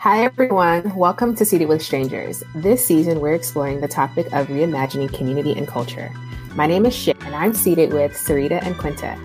Hi, 0.00 0.24
everyone. 0.24 0.96
Welcome 0.96 1.36
to 1.36 1.44
Seated 1.44 1.68
with 1.68 1.82
Strangers. 1.82 2.42
This 2.54 2.82
season, 2.82 3.20
we're 3.20 3.34
exploring 3.34 3.82
the 3.82 3.86
topic 3.86 4.32
of 4.32 4.46
reimagining 4.46 5.12
community 5.12 5.52
and 5.52 5.68
culture. 5.68 6.10
My 6.54 6.66
name 6.66 6.86
is 6.86 6.96
Sha, 6.96 7.12
and 7.20 7.34
I'm 7.34 7.52
seated 7.52 7.92
with 7.92 8.12
Sareeta 8.12 8.62
and 8.62 8.78
Quinta. 8.78 9.18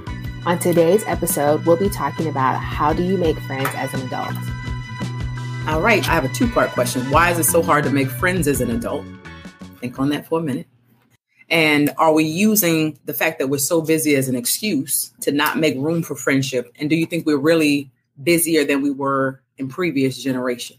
On 0.45 0.59
today's 0.59 1.01
episode, 1.05 1.65
we'll 1.65 1.77
be 1.77 1.87
talking 1.87 2.27
about 2.27 2.59
how 2.59 2.91
do 2.91 3.03
you 3.03 3.15
make 3.15 3.39
friends 3.39 3.69
as 3.73 3.93
an 3.93 4.01
adult? 4.01 4.35
All 5.65 5.79
right, 5.79 6.05
I 6.09 6.11
have 6.11 6.25
a 6.25 6.33
two 6.33 6.49
part 6.49 6.71
question. 6.71 7.09
Why 7.09 7.31
is 7.31 7.39
it 7.39 7.45
so 7.45 7.61
hard 7.63 7.85
to 7.85 7.89
make 7.89 8.09
friends 8.09 8.45
as 8.45 8.59
an 8.59 8.69
adult? 8.69 9.05
Think 9.79 9.97
on 9.97 10.09
that 10.09 10.27
for 10.27 10.41
a 10.41 10.43
minute. 10.43 10.67
And 11.49 11.91
are 11.97 12.11
we 12.11 12.25
using 12.25 12.99
the 13.05 13.13
fact 13.13 13.39
that 13.39 13.47
we're 13.47 13.59
so 13.59 13.81
busy 13.81 14.15
as 14.15 14.27
an 14.27 14.35
excuse 14.35 15.13
to 15.21 15.31
not 15.31 15.57
make 15.57 15.77
room 15.77 16.03
for 16.03 16.17
friendship? 16.17 16.69
And 16.77 16.89
do 16.89 16.97
you 16.97 17.05
think 17.05 17.25
we're 17.25 17.37
really 17.37 17.93
busier 18.23 18.63
than 18.63 18.81
we 18.81 18.91
were 18.91 19.41
in 19.57 19.67
previous 19.67 20.21
generation? 20.21 20.77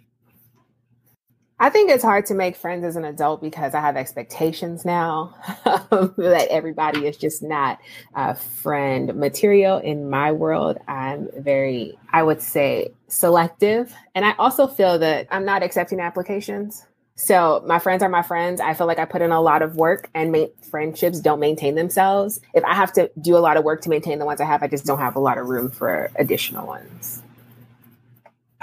I 1.59 1.71
think 1.71 1.91
it's 1.91 2.05
hard 2.05 2.27
to 2.27 2.35
make 2.35 2.55
friends 2.55 2.85
as 2.85 2.97
an 2.97 3.05
adult 3.07 3.41
because 3.41 3.75
I 3.75 3.81
have 3.81 3.97
expectations 3.97 4.85
now 4.85 5.35
that 5.65 6.49
everybody 6.51 7.07
is 7.07 7.17
just 7.17 7.43
not 7.43 7.81
uh, 8.15 8.35
friend 8.35 9.15
material. 9.15 9.79
In 9.79 10.11
my 10.11 10.33
world, 10.33 10.77
I'm 10.87 11.31
very, 11.39 11.99
I 12.13 12.23
would 12.23 12.43
say, 12.43 12.91
selective. 13.09 13.95
And 14.15 14.27
I 14.27 14.35
also 14.39 14.67
feel 14.67 14.99
that 14.99 15.29
I'm 15.31 15.47
not 15.47 15.63
accepting 15.63 15.99
applications. 15.99 16.85
So 17.15 17.65
my 17.67 17.79
friends 17.79 18.03
are 18.03 18.11
my 18.11 18.21
friends. 18.21 18.61
I 18.61 18.75
feel 18.75 18.87
like 18.87 18.99
I 18.99 19.07
put 19.07 19.23
in 19.23 19.33
a 19.33 19.41
lot 19.41 19.63
of 19.63 19.77
work 19.77 20.11
and 20.15 20.33
ma- 20.33 20.49
friendships 20.71 21.21
don't 21.21 21.41
maintain 21.41 21.75
themselves. 21.75 22.39
If 22.53 22.63
I 22.65 22.75
have 22.75 22.93
to 22.93 23.11
do 23.23 23.35
a 23.35 23.41
lot 23.41 23.57
of 23.57 23.65
work 23.65 23.81
to 23.83 23.89
maintain 23.89 24.19
the 24.19 24.27
ones 24.27 24.43
I 24.43 24.45
have, 24.45 24.63
I 24.63 24.67
just 24.67 24.85
don't 24.85 24.99
have 24.99 25.17
a 25.17 25.21
lot 25.21 25.39
of 25.39 25.47
room 25.47 25.71
for 25.71 26.11
additional 26.17 26.67
ones. 26.67 27.23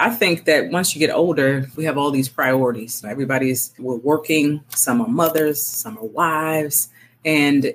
I 0.04 0.10
think 0.10 0.44
that 0.46 0.70
once 0.70 0.94
you 0.94 1.00
get 1.00 1.16
older, 1.16 1.66
we 1.78 1.86
have 1.86 1.98
all 1.98 2.12
these 2.12 2.28
priorities. 2.28 3.06
Everybody's 3.06 3.74
we're 3.80 3.96
working, 3.96 4.62
some 4.76 5.00
are 5.00 5.08
mothers, 5.08 5.64
some 5.64 5.98
are 5.98 6.06
wives, 6.06 6.90
and 7.24 7.74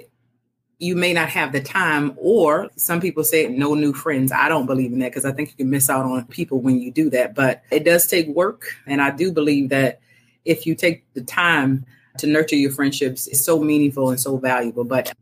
you 0.78 0.94
may 0.94 1.14
not 1.14 1.30
have 1.30 1.52
the 1.52 1.62
time 1.62 2.12
or 2.18 2.68
some 2.76 3.00
people 3.00 3.24
say 3.24 3.48
no 3.48 3.74
new 3.74 3.94
friends. 3.94 4.30
I 4.30 4.50
don't 4.50 4.66
believe 4.66 4.92
in 4.92 4.98
that 4.98 5.08
because 5.10 5.24
I 5.24 5.32
think 5.32 5.48
you 5.48 5.56
can 5.56 5.70
miss 5.70 5.88
out 5.88 6.04
on 6.04 6.26
people 6.26 6.60
when 6.60 6.78
you 6.78 6.92
do 6.92 7.08
that, 7.08 7.34
but 7.34 7.62
it 7.70 7.84
does 7.84 8.06
take 8.06 8.28
work 8.28 8.76
and 8.86 9.00
I 9.00 9.10
do 9.10 9.32
believe 9.32 9.70
that 9.70 10.00
if 10.44 10.66
you 10.66 10.74
take 10.74 11.10
the 11.14 11.22
time 11.22 11.86
to 12.18 12.26
nurture 12.26 12.56
your 12.56 12.72
friendships, 12.72 13.26
it's 13.26 13.42
so 13.42 13.58
meaningful 13.58 14.10
and 14.10 14.20
so 14.20 14.36
valuable, 14.36 14.84
but 14.84 15.14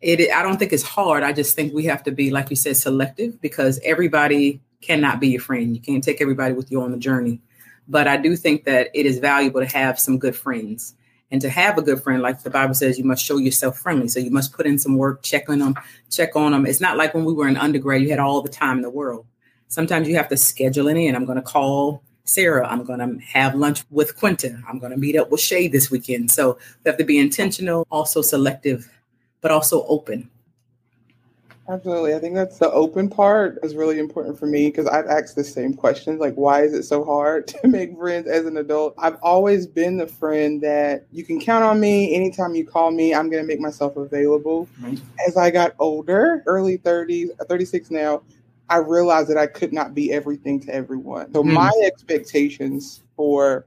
it 0.00 0.30
I 0.30 0.44
don't 0.44 0.58
think 0.58 0.72
it's 0.72 0.84
hard. 0.84 1.24
I 1.24 1.32
just 1.32 1.56
think 1.56 1.74
we 1.74 1.86
have 1.86 2.04
to 2.04 2.12
be 2.12 2.30
like 2.30 2.50
you 2.50 2.56
said 2.56 2.76
selective 2.76 3.40
because 3.40 3.80
everybody 3.82 4.60
cannot 4.80 5.20
be 5.20 5.28
your 5.28 5.40
friend. 5.40 5.74
You 5.74 5.80
can't 5.80 6.02
take 6.02 6.20
everybody 6.20 6.54
with 6.54 6.70
you 6.70 6.82
on 6.82 6.90
the 6.90 6.98
journey. 6.98 7.40
But 7.88 8.08
I 8.08 8.16
do 8.16 8.36
think 8.36 8.64
that 8.64 8.90
it 8.94 9.06
is 9.06 9.18
valuable 9.18 9.60
to 9.60 9.76
have 9.76 9.98
some 9.98 10.18
good 10.18 10.36
friends. 10.36 10.94
And 11.30 11.40
to 11.40 11.48
have 11.48 11.76
a 11.76 11.82
good 11.82 12.02
friend, 12.02 12.22
like 12.22 12.42
the 12.42 12.50
Bible 12.50 12.74
says, 12.74 12.98
you 12.98 13.04
must 13.04 13.24
show 13.24 13.38
yourself 13.38 13.78
friendly. 13.78 14.06
So 14.08 14.20
you 14.20 14.30
must 14.30 14.52
put 14.52 14.66
in 14.66 14.78
some 14.78 14.96
work, 14.96 15.22
check 15.22 15.48
on 15.50 15.58
them, 15.58 15.74
check 16.08 16.36
on 16.36 16.52
them. 16.52 16.66
It's 16.66 16.80
not 16.80 16.96
like 16.96 17.14
when 17.14 17.24
we 17.24 17.32
were 17.32 17.48
in 17.48 17.56
undergrad, 17.56 18.02
you 18.02 18.10
had 18.10 18.20
all 18.20 18.42
the 18.42 18.48
time 18.48 18.76
in 18.76 18.82
the 18.82 18.90
world. 18.90 19.26
Sometimes 19.68 20.08
you 20.08 20.16
have 20.16 20.28
to 20.28 20.36
schedule 20.36 20.86
it 20.86 20.96
in. 20.96 21.16
I'm 21.16 21.24
going 21.24 21.36
to 21.36 21.42
call 21.42 22.02
Sarah. 22.24 22.66
I'm 22.68 22.84
going 22.84 23.00
to 23.00 23.24
have 23.24 23.56
lunch 23.56 23.82
with 23.90 24.16
Quinta. 24.16 24.62
I'm 24.68 24.78
going 24.78 24.92
to 24.92 24.98
meet 24.98 25.16
up 25.16 25.30
with 25.30 25.40
Sha 25.40 25.68
this 25.68 25.90
weekend. 25.90 26.30
So 26.30 26.58
we 26.84 26.88
have 26.88 26.98
to 26.98 27.04
be 27.04 27.18
intentional, 27.18 27.86
also 27.90 28.22
selective, 28.22 28.88
but 29.40 29.50
also 29.50 29.84
open. 29.86 30.30
Absolutely. 31.68 32.14
I 32.14 32.20
think 32.20 32.34
that's 32.36 32.58
the 32.58 32.70
open 32.70 33.08
part 33.08 33.58
is 33.64 33.74
really 33.74 33.98
important 33.98 34.38
for 34.38 34.46
me 34.46 34.68
because 34.68 34.86
I've 34.86 35.06
asked 35.06 35.34
the 35.34 35.42
same 35.42 35.74
questions 35.74 36.20
like, 36.20 36.34
why 36.34 36.62
is 36.62 36.72
it 36.72 36.84
so 36.84 37.04
hard 37.04 37.48
to 37.48 37.66
make 37.66 37.96
friends 37.96 38.28
as 38.28 38.46
an 38.46 38.56
adult? 38.56 38.94
I've 38.98 39.16
always 39.22 39.66
been 39.66 39.96
the 39.96 40.06
friend 40.06 40.60
that 40.62 41.06
you 41.10 41.24
can 41.24 41.40
count 41.40 41.64
on 41.64 41.80
me. 41.80 42.14
Anytime 42.14 42.54
you 42.54 42.64
call 42.64 42.92
me, 42.92 43.14
I'm 43.14 43.30
going 43.30 43.42
to 43.42 43.46
make 43.46 43.60
myself 43.60 43.96
available. 43.96 44.68
Mm-hmm. 44.80 44.96
As 45.26 45.36
I 45.36 45.50
got 45.50 45.74
older, 45.80 46.44
early 46.46 46.78
30s, 46.78 47.30
36 47.48 47.90
now, 47.90 48.22
I 48.68 48.78
realized 48.78 49.28
that 49.30 49.38
I 49.38 49.46
could 49.46 49.72
not 49.72 49.94
be 49.94 50.12
everything 50.12 50.60
to 50.60 50.74
everyone. 50.74 51.32
So 51.32 51.42
mm-hmm. 51.42 51.54
my 51.54 51.72
expectations 51.84 53.02
for 53.16 53.66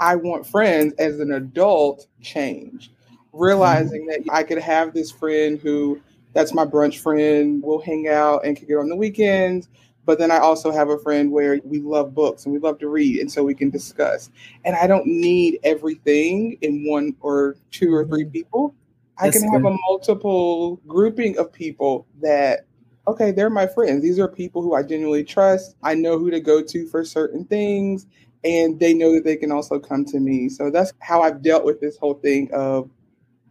I 0.00 0.16
want 0.16 0.46
friends 0.46 0.94
as 0.98 1.20
an 1.20 1.32
adult 1.32 2.06
changed. 2.20 2.92
Realizing 3.32 4.08
mm-hmm. 4.08 4.26
that 4.26 4.34
I 4.34 4.42
could 4.42 4.58
have 4.58 4.92
this 4.92 5.12
friend 5.12 5.60
who 5.60 6.00
that's 6.32 6.54
my 6.54 6.64
brunch 6.64 6.98
friend. 6.98 7.62
We'll 7.62 7.80
hang 7.80 8.08
out 8.08 8.44
and 8.44 8.56
kick 8.56 8.70
it 8.70 8.76
on 8.76 8.88
the 8.88 8.96
weekends. 8.96 9.68
But 10.04 10.18
then 10.18 10.30
I 10.30 10.38
also 10.38 10.70
have 10.70 10.88
a 10.88 10.98
friend 10.98 11.30
where 11.30 11.60
we 11.64 11.80
love 11.80 12.14
books 12.14 12.46
and 12.46 12.54
we 12.54 12.58
love 12.58 12.78
to 12.78 12.88
read, 12.88 13.20
and 13.20 13.30
so 13.30 13.44
we 13.44 13.54
can 13.54 13.68
discuss. 13.68 14.30
And 14.64 14.74
I 14.74 14.86
don't 14.86 15.06
need 15.06 15.58
everything 15.64 16.56
in 16.62 16.88
one 16.88 17.14
or 17.20 17.56
two 17.70 17.94
or 17.94 18.06
three 18.06 18.22
mm-hmm. 18.22 18.32
people. 18.32 18.74
I 19.18 19.30
can 19.30 19.42
have 19.52 19.66
a 19.66 19.76
multiple 19.88 20.80
grouping 20.86 21.36
of 21.38 21.52
people 21.52 22.06
that, 22.22 22.60
okay, 23.06 23.32
they're 23.32 23.50
my 23.50 23.66
friends. 23.66 24.02
These 24.02 24.18
are 24.18 24.28
people 24.28 24.62
who 24.62 24.74
I 24.74 24.82
genuinely 24.82 25.24
trust. 25.24 25.76
I 25.82 25.94
know 25.94 26.18
who 26.18 26.30
to 26.30 26.40
go 26.40 26.62
to 26.62 26.86
for 26.86 27.04
certain 27.04 27.44
things, 27.44 28.06
and 28.44 28.78
they 28.80 28.94
know 28.94 29.12
that 29.12 29.24
they 29.24 29.36
can 29.36 29.52
also 29.52 29.78
come 29.78 30.06
to 30.06 30.20
me. 30.20 30.48
So 30.48 30.70
that's 30.70 30.92
how 31.00 31.20
I've 31.20 31.42
dealt 31.42 31.64
with 31.64 31.80
this 31.80 31.98
whole 31.98 32.14
thing 32.14 32.48
of 32.54 32.88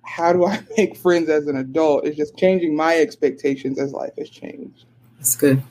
how 0.08 0.34
do 0.34 0.46
I 0.46 0.60
make 0.78 0.98
friends 0.98 1.30
as 1.30 1.48
an 1.48 1.58
adult? 1.58 2.06
It's 2.06 2.18
just 2.18 2.38
changing 2.38 2.76
my 2.76 2.98
expectations 2.98 3.80
as 3.80 3.94
life 3.94 4.14
has 4.18 4.30
changed. 4.30 4.86
That's 5.18 5.36
good. 5.36 5.62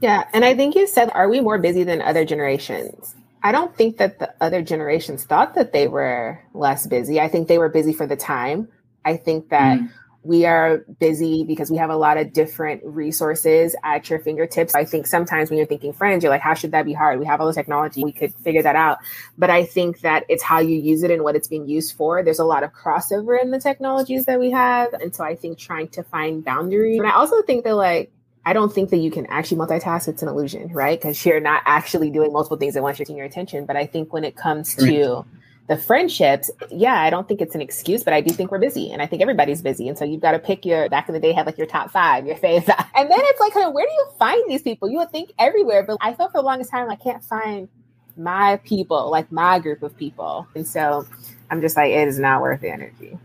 Yeah. 0.00 0.24
And 0.32 0.44
I 0.44 0.54
think 0.54 0.74
you 0.74 0.86
said, 0.86 1.10
are 1.12 1.28
we 1.28 1.40
more 1.40 1.58
busy 1.58 1.84
than 1.84 2.00
other 2.00 2.24
generations? 2.24 3.16
I 3.42 3.52
don't 3.52 3.76
think 3.76 3.98
that 3.98 4.18
the 4.18 4.32
other 4.40 4.62
generations 4.62 5.24
thought 5.24 5.54
that 5.54 5.72
they 5.72 5.88
were 5.88 6.40
less 6.54 6.86
busy. 6.86 7.20
I 7.20 7.28
think 7.28 7.48
they 7.48 7.58
were 7.58 7.68
busy 7.68 7.92
for 7.92 8.06
the 8.06 8.16
time. 8.16 8.68
I 9.04 9.16
think 9.16 9.50
that 9.50 9.78
mm 9.78 9.90
we 10.22 10.44
are 10.44 10.78
busy 10.98 11.44
because 11.44 11.70
we 11.70 11.76
have 11.76 11.90
a 11.90 11.96
lot 11.96 12.18
of 12.18 12.32
different 12.32 12.82
resources 12.84 13.74
at 13.84 14.10
your 14.10 14.18
fingertips. 14.18 14.74
I 14.74 14.84
think 14.84 15.06
sometimes 15.06 15.48
when 15.48 15.58
you're 15.58 15.66
thinking 15.66 15.92
friends, 15.92 16.22
you're 16.22 16.30
like, 16.30 16.40
how 16.40 16.54
should 16.54 16.72
that 16.72 16.84
be 16.84 16.92
hard? 16.92 17.18
We 17.20 17.26
have 17.26 17.40
all 17.40 17.46
the 17.46 17.52
technology, 17.52 18.04
we 18.04 18.12
could 18.12 18.34
figure 18.34 18.62
that 18.62 18.76
out. 18.76 18.98
But 19.38 19.50
I 19.50 19.64
think 19.64 20.00
that 20.00 20.24
it's 20.28 20.42
how 20.42 20.58
you 20.58 20.76
use 20.76 21.02
it 21.02 21.10
and 21.10 21.22
what 21.22 21.36
it's 21.36 21.48
being 21.48 21.68
used 21.68 21.96
for. 21.96 22.22
There's 22.22 22.40
a 22.40 22.44
lot 22.44 22.62
of 22.62 22.72
crossover 22.72 23.40
in 23.40 23.50
the 23.52 23.60
technologies 23.60 24.26
that 24.26 24.40
we 24.40 24.50
have. 24.50 24.92
And 24.94 25.14
so 25.14 25.24
I 25.24 25.36
think 25.36 25.58
trying 25.58 25.88
to 25.88 26.02
find 26.02 26.44
boundaries. 26.44 26.98
And 26.98 27.06
I 27.08 27.12
also 27.12 27.40
think 27.42 27.64
that 27.64 27.76
like, 27.76 28.10
I 28.44 28.52
don't 28.54 28.72
think 28.72 28.90
that 28.90 28.98
you 28.98 29.10
can 29.10 29.26
actually 29.26 29.58
multitask. 29.58 30.08
It's 30.08 30.22
an 30.22 30.28
illusion, 30.28 30.72
right? 30.72 30.98
Because 30.98 31.24
you're 31.24 31.40
not 31.40 31.62
actually 31.66 32.10
doing 32.10 32.32
multiple 32.32 32.56
things 32.56 32.76
at 32.76 32.82
once. 32.82 32.98
You're 32.98 33.04
taking 33.04 33.18
your 33.18 33.26
attention. 33.26 33.66
But 33.66 33.76
I 33.76 33.86
think 33.86 34.12
when 34.12 34.24
it 34.24 34.36
comes 34.36 34.74
to 34.76 35.24
the 35.68 35.76
friendships, 35.76 36.50
yeah, 36.70 37.02
I 37.02 37.10
don't 37.10 37.28
think 37.28 37.42
it's 37.42 37.54
an 37.54 37.60
excuse, 37.60 38.02
but 38.02 38.14
I 38.14 38.22
do 38.22 38.32
think 38.32 38.50
we're 38.50 38.58
busy, 38.58 38.90
and 38.90 39.02
I 39.02 39.06
think 39.06 39.20
everybody's 39.20 39.60
busy, 39.60 39.86
and 39.86 39.98
so 39.98 40.04
you've 40.04 40.22
got 40.22 40.32
to 40.32 40.38
pick 40.38 40.64
your. 40.64 40.88
Back 40.88 41.08
in 41.08 41.12
the 41.12 41.20
day, 41.20 41.32
had 41.32 41.44
like 41.44 41.58
your 41.58 41.66
top 41.66 41.90
five, 41.90 42.26
your 42.26 42.36
favorite, 42.36 42.74
and 42.96 43.10
then 43.10 43.20
it's 43.20 43.40
like, 43.40 43.52
kind 43.52 43.66
of, 43.66 43.74
where 43.74 43.86
do 43.86 43.92
you 43.92 44.06
find 44.18 44.42
these 44.48 44.62
people? 44.62 44.90
You 44.90 44.98
would 44.98 45.10
think 45.10 45.32
everywhere, 45.38 45.82
but 45.82 45.98
I 46.00 46.14
felt 46.14 46.32
for 46.32 46.38
the 46.38 46.42
longest 46.42 46.70
time 46.70 46.90
I 46.90 46.96
can't 46.96 47.22
find 47.22 47.68
my 48.16 48.56
people, 48.64 49.10
like 49.10 49.30
my 49.30 49.58
group 49.58 49.82
of 49.82 49.96
people, 49.96 50.48
and 50.54 50.66
so 50.66 51.06
I'm 51.50 51.60
just 51.60 51.76
like, 51.76 51.92
it 51.92 52.08
is 52.08 52.18
not 52.18 52.40
worth 52.40 52.62
the 52.62 52.70
energy. 52.70 53.18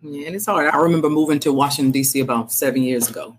Yeah, 0.00 0.26
and 0.28 0.36
it's 0.36 0.46
hard. 0.46 0.72
I 0.72 0.78
remember 0.78 1.10
moving 1.10 1.40
to 1.40 1.52
Washington 1.52 1.90
D.C. 1.90 2.20
about 2.20 2.52
seven 2.52 2.82
years 2.82 3.08
ago, 3.08 3.36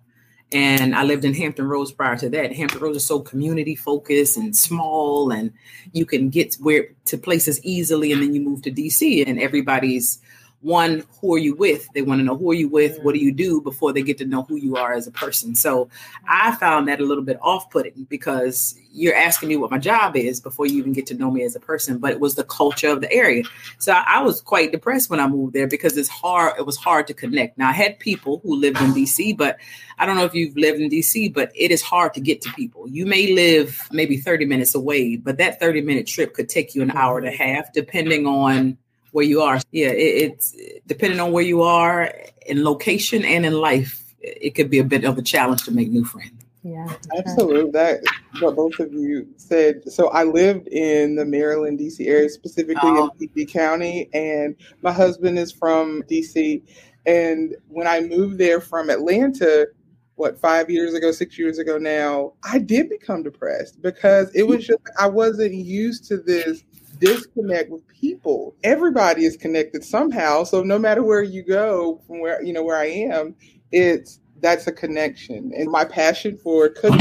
and 0.53 0.95
I 0.95 1.03
lived 1.03 1.25
in 1.25 1.33
Hampton 1.33 1.67
Roads 1.67 1.91
prior 1.91 2.15
to 2.17 2.29
that. 2.29 2.53
Hampton 2.53 2.81
Roads 2.81 2.97
is 2.97 3.05
so 3.05 3.19
community 3.19 3.75
focused 3.75 4.37
and 4.37 4.55
small, 4.55 5.31
and 5.31 5.51
you 5.91 6.05
can 6.05 6.29
get 6.29 6.55
where 6.55 6.89
to 7.05 7.17
places 7.17 7.63
easily. 7.63 8.11
And 8.11 8.21
then 8.21 8.33
you 8.33 8.41
move 8.41 8.61
to 8.63 8.71
DC, 8.71 9.27
and 9.27 9.39
everybody's 9.39 10.19
one, 10.63 11.03
who 11.19 11.35
are 11.35 11.39
you 11.39 11.55
with? 11.55 11.89
They 11.93 12.01
want 12.01 12.19
to 12.19 12.23
know 12.23 12.37
who 12.37 12.49
are 12.51 12.55
you 12.55 12.69
with? 12.69 12.97
What 13.03 13.13
do 13.13 13.19
you 13.19 13.33
do 13.33 13.59
before 13.59 13.91
they 13.91 14.01
get 14.01 14.17
to 14.19 14.25
know 14.25 14.43
who 14.43 14.55
you 14.55 14.77
are 14.77 14.93
as 14.93 15.07
a 15.07 15.11
person? 15.11 15.55
So 15.55 15.89
I 16.25 16.55
found 16.55 16.87
that 16.87 17.01
a 17.01 17.05
little 17.05 17.23
bit 17.23 17.37
off 17.41 17.69
putting 17.69 18.05
because 18.09 18.79
you're 18.93 19.15
asking 19.15 19.49
me 19.49 19.57
what 19.57 19.71
my 19.71 19.77
job 19.77 20.15
is 20.15 20.39
before 20.39 20.65
you 20.65 20.77
even 20.77 20.93
get 20.93 21.05
to 21.07 21.15
know 21.15 21.29
me 21.29 21.43
as 21.43 21.55
a 21.55 21.59
person. 21.59 21.97
But 21.97 22.11
it 22.11 22.19
was 22.21 22.35
the 22.35 22.45
culture 22.45 22.89
of 22.89 23.01
the 23.01 23.11
area. 23.11 23.43
So 23.77 23.91
I, 23.91 24.21
was 24.21 24.39
quite 24.39 24.71
depressed 24.71 25.09
when 25.09 25.19
I 25.19 25.27
moved 25.27 25.53
there 25.53 25.67
because 25.67 25.97
it's 25.97 26.07
hard. 26.07 26.53
It 26.57 26.65
was 26.65 26.77
hard 26.77 27.07
to 27.07 27.13
connect. 27.13 27.57
Now 27.57 27.69
I 27.69 27.73
had 27.73 27.99
people 27.99 28.39
who 28.41 28.55
lived 28.55 28.79
in 28.79 28.93
DC, 28.93 29.35
but 29.35 29.57
I 29.97 30.05
don't 30.05 30.15
know 30.15 30.23
if 30.23 30.33
you've 30.33 30.55
lived 30.55 30.79
in 30.79 30.89
DC, 30.89 31.33
but 31.33 31.51
it 31.55 31.71
is 31.71 31.81
hard 31.81 32.13
to 32.13 32.21
get 32.21 32.41
to 32.43 32.53
people. 32.53 32.87
You 32.87 33.05
may 33.05 33.33
live 33.33 33.89
maybe 33.91 34.15
30 34.15 34.45
minutes 34.45 34.75
away, 34.75 35.17
but 35.17 35.37
that 35.37 35.59
30 35.59 35.81
minute 35.81 36.07
trip 36.07 36.33
could 36.33 36.47
take 36.47 36.73
you 36.73 36.81
an 36.81 36.91
hour 36.91 37.17
and 37.17 37.27
a 37.27 37.31
half, 37.31 37.73
depending 37.73 38.25
on 38.25 38.77
where 39.13 39.25
you 39.25 39.41
are. 39.41 39.61
Yeah, 39.71 39.89
it, 39.89 40.31
it's 40.31 40.55
depending 40.85 41.19
on 41.19 41.31
where 41.31 41.43
you 41.43 41.61
are 41.61 42.13
in 42.45 42.63
location 42.63 43.23
and 43.23 43.45
in 43.45 43.53
life, 43.53 44.03
it 44.19 44.55
could 44.55 44.69
be 44.69 44.79
a 44.79 44.83
bit 44.83 45.05
of 45.05 45.17
a 45.17 45.21
challenge 45.21 45.63
to 45.63 45.71
make 45.71 45.89
new 45.89 46.03
friends. 46.03 46.33
Yeah, 46.63 46.87
absolutely. 47.17 47.71
That 47.71 48.01
what 48.39 48.55
both 48.55 48.79
of 48.79 48.93
you 48.93 49.27
said. 49.35 49.91
So 49.91 50.07
I 50.09 50.23
lived 50.23 50.67
in 50.69 51.15
the 51.15 51.25
Maryland, 51.25 51.79
DC 51.79 52.07
area, 52.07 52.29
specifically 52.29 52.89
oh. 52.89 53.09
in 53.19 53.27
PG 53.27 53.51
County, 53.51 54.09
and 54.13 54.55
my 54.81 54.91
husband 54.91 55.37
is 55.37 55.51
from 55.51 56.03
DC. 56.03 56.61
And 57.05 57.55
when 57.67 57.85
I 57.85 57.99
moved 57.99 58.37
there 58.37 58.61
from 58.61 58.89
Atlanta, 58.89 59.67
what 60.15 60.39
five 60.39 60.69
years 60.69 60.93
ago, 60.93 61.11
six 61.11 61.37
years 61.37 61.59
ago 61.59 61.77
now, 61.77 62.33
I 62.49 62.59
did 62.59 62.89
become 62.89 63.23
depressed 63.23 63.81
because 63.81 64.33
it 64.33 64.43
was 64.43 64.65
just 64.65 64.79
I 64.97 65.07
wasn't 65.07 65.53
used 65.53 66.05
to 66.05 66.17
this 66.17 66.63
disconnect 66.99 67.69
with 67.69 67.87
people. 67.87 68.55
Everybody 68.63 69.25
is 69.25 69.37
connected 69.37 69.83
somehow. 69.83 70.43
So 70.43 70.63
no 70.63 70.77
matter 70.79 71.03
where 71.03 71.23
you 71.23 71.43
go 71.43 72.01
from 72.07 72.19
where 72.19 72.43
you 72.43 72.53
know 72.53 72.63
where 72.63 72.77
I 72.77 72.85
am, 72.85 73.35
it's 73.71 74.19
that's 74.39 74.67
a 74.67 74.71
connection. 74.71 75.51
And 75.55 75.69
my 75.71 75.85
passion 75.85 76.37
for 76.37 76.69
cooking 76.69 76.99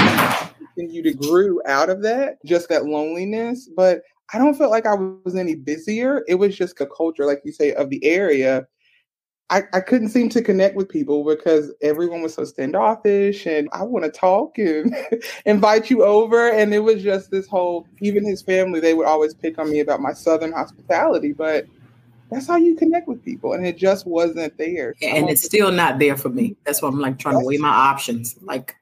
continue 0.58 1.02
to 1.02 1.14
grew 1.14 1.60
out 1.66 1.90
of 1.90 2.02
that, 2.02 2.38
just 2.44 2.68
that 2.68 2.86
loneliness. 2.86 3.68
But 3.76 4.02
I 4.32 4.38
don't 4.38 4.54
feel 4.54 4.70
like 4.70 4.86
I 4.86 4.94
was 4.94 5.36
any 5.36 5.54
busier. 5.54 6.24
It 6.28 6.36
was 6.36 6.56
just 6.56 6.80
a 6.80 6.86
culture, 6.86 7.26
like 7.26 7.42
you 7.44 7.52
say, 7.52 7.74
of 7.74 7.90
the 7.90 8.04
area 8.04 8.66
I, 9.50 9.62
I 9.74 9.80
couldn't 9.80 10.08
seem 10.08 10.30
to 10.30 10.40
connect 10.40 10.76
with 10.76 10.88
people 10.88 11.24
because 11.24 11.72
everyone 11.82 12.22
was 12.22 12.34
so 12.34 12.44
standoffish 12.44 13.46
and 13.46 13.68
I 13.72 13.82
want 13.82 14.04
to 14.06 14.10
talk 14.10 14.56
and 14.56 14.96
invite 15.46 15.90
you 15.90 16.04
over. 16.04 16.48
And 16.48 16.72
it 16.72 16.78
was 16.78 17.02
just 17.02 17.30
this 17.30 17.46
whole, 17.46 17.86
even 18.00 18.24
his 18.24 18.40
family, 18.40 18.80
they 18.80 18.94
would 18.94 19.06
always 19.06 19.34
pick 19.34 19.58
on 19.58 19.70
me 19.70 19.80
about 19.80 20.00
my 20.00 20.14
Southern 20.14 20.52
hospitality, 20.52 21.32
but 21.32 21.66
that's 22.30 22.46
how 22.46 22.56
you 22.56 22.74
connect 22.74 23.08
with 23.08 23.22
people. 23.22 23.52
And 23.52 23.66
it 23.66 23.76
just 23.76 24.06
wasn't 24.06 24.56
there. 24.56 24.94
And 25.02 25.28
it's 25.28 25.44
still 25.44 25.70
not 25.70 25.98
there 25.98 26.16
for 26.16 26.30
me. 26.30 26.56
That's 26.64 26.80
why 26.80 26.88
I'm 26.88 26.98
like 26.98 27.18
trying 27.18 27.38
to 27.38 27.44
weigh 27.44 27.58
my 27.58 27.68
options. 27.68 28.36
Like, 28.40 28.74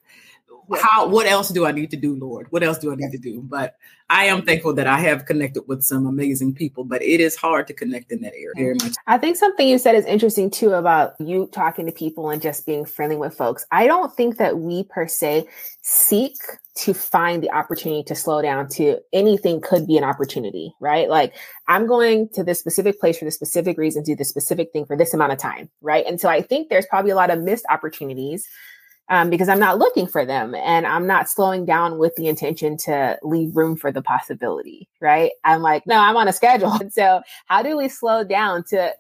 how 0.80 1.08
what 1.08 1.26
else 1.26 1.48
do 1.48 1.66
I 1.66 1.72
need 1.72 1.90
to 1.90 1.96
do, 1.96 2.14
Lord? 2.14 2.46
What 2.50 2.62
else 2.62 2.78
do 2.78 2.92
I 2.92 2.94
need 2.94 3.10
to 3.10 3.18
do? 3.18 3.40
But 3.42 3.74
I 4.10 4.24
am 4.24 4.42
thankful 4.42 4.74
that 4.74 4.88
I 4.88 4.98
have 4.98 5.24
connected 5.24 5.62
with 5.68 5.84
some 5.84 6.04
amazing 6.04 6.54
people, 6.54 6.82
but 6.82 7.00
it 7.00 7.20
is 7.20 7.36
hard 7.36 7.68
to 7.68 7.72
connect 7.72 8.10
in 8.10 8.20
that 8.22 8.32
area 8.34 8.50
very 8.56 8.74
much. 8.74 8.94
I 9.06 9.16
think 9.18 9.36
something 9.36 9.68
you 9.68 9.78
said 9.78 9.94
is 9.94 10.04
interesting 10.04 10.50
too 10.50 10.72
about 10.72 11.14
you 11.20 11.48
talking 11.52 11.86
to 11.86 11.92
people 11.92 12.28
and 12.28 12.42
just 12.42 12.66
being 12.66 12.84
friendly 12.84 13.16
with 13.16 13.36
folks. 13.36 13.64
I 13.70 13.86
don't 13.86 14.12
think 14.12 14.36
that 14.38 14.58
we 14.58 14.82
per 14.82 15.06
se 15.06 15.46
seek 15.82 16.34
to 16.74 16.92
find 16.92 17.40
the 17.40 17.52
opportunity 17.52 18.02
to 18.02 18.16
slow 18.16 18.42
down 18.42 18.68
to 18.70 18.98
anything 19.12 19.60
could 19.60 19.86
be 19.86 19.96
an 19.96 20.02
opportunity, 20.02 20.74
right? 20.80 21.08
Like 21.08 21.34
I'm 21.68 21.86
going 21.86 22.30
to 22.30 22.42
this 22.42 22.58
specific 22.58 22.98
place 22.98 23.16
for 23.16 23.26
this 23.26 23.36
specific 23.36 23.78
reason, 23.78 24.02
do 24.02 24.16
the 24.16 24.24
specific 24.24 24.72
thing 24.72 24.86
for 24.86 24.96
this 24.96 25.14
amount 25.14 25.32
of 25.32 25.38
time, 25.38 25.70
right? 25.82 26.04
And 26.04 26.20
so 26.20 26.28
I 26.28 26.42
think 26.42 26.68
there's 26.68 26.86
probably 26.86 27.12
a 27.12 27.16
lot 27.16 27.30
of 27.30 27.40
missed 27.40 27.64
opportunities 27.70 28.48
um, 29.10 29.28
because 29.28 29.48
I'm 29.48 29.58
not 29.58 29.78
looking 29.78 30.06
for 30.06 30.24
them 30.24 30.54
and 30.54 30.86
I'm 30.86 31.06
not 31.06 31.28
slowing 31.28 31.66
down 31.66 31.98
with 31.98 32.14
the 32.14 32.28
intention 32.28 32.76
to 32.78 33.18
leave 33.22 33.56
room 33.56 33.76
for 33.76 33.90
the 33.90 34.00
possibility, 34.00 34.88
right? 35.00 35.32
I'm 35.44 35.62
like, 35.62 35.84
no, 35.86 35.96
I'm 35.96 36.16
on 36.16 36.28
a 36.28 36.32
schedule. 36.32 36.72
And 36.72 36.92
so, 37.00 37.20
how 37.46 37.62
do 37.62 37.76
we 37.76 37.88
slow 37.88 38.22
down 38.22 38.64
to 38.68 38.94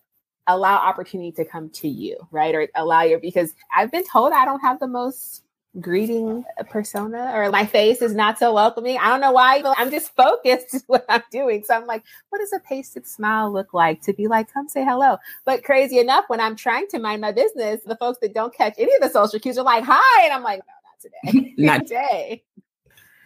allow 0.48 0.76
opportunity 0.76 1.30
to 1.32 1.44
come 1.44 1.70
to 1.70 1.88
you, 1.88 2.16
right? 2.32 2.54
Or 2.54 2.66
allow 2.74 3.02
your, 3.02 3.20
because 3.20 3.54
I've 3.74 3.92
been 3.92 4.04
told 4.04 4.32
I 4.32 4.44
don't 4.44 4.60
have 4.60 4.80
the 4.80 4.88
most 4.88 5.44
greeting 5.78 6.44
persona 6.68 7.30
or 7.32 7.48
my 7.50 7.64
face 7.64 8.02
is 8.02 8.14
not 8.14 8.38
so 8.38 8.52
welcoming. 8.52 8.98
I 8.98 9.08
don't 9.08 9.20
know 9.20 9.30
why, 9.30 9.62
but 9.62 9.76
I'm 9.78 9.90
just 9.90 10.14
focused 10.16 10.82
what 10.88 11.04
I'm 11.08 11.22
doing. 11.30 11.62
So 11.62 11.74
I'm 11.74 11.86
like, 11.86 12.02
what 12.30 12.38
does 12.38 12.52
a 12.52 12.58
pasted 12.60 13.06
smile 13.06 13.52
look 13.52 13.72
like 13.72 14.02
to 14.02 14.12
be 14.12 14.26
like, 14.26 14.52
come 14.52 14.68
say 14.68 14.84
hello? 14.84 15.18
But 15.44 15.62
crazy 15.62 15.98
enough, 15.98 16.24
when 16.28 16.40
I'm 16.40 16.56
trying 16.56 16.88
to 16.88 16.98
mind 16.98 17.20
my 17.20 17.30
business, 17.30 17.82
the 17.84 17.96
folks 17.96 18.18
that 18.22 18.34
don't 18.34 18.54
catch 18.54 18.74
any 18.78 18.92
of 18.94 19.00
the 19.00 19.10
social 19.10 19.38
cues 19.38 19.58
are 19.58 19.64
like, 19.64 19.84
hi. 19.86 20.24
And 20.24 20.32
I'm 20.32 20.42
like, 20.42 20.60
no, 20.66 21.32
not 21.32 21.32
today. 21.32 21.54
not 21.58 21.80
today. 21.82 22.42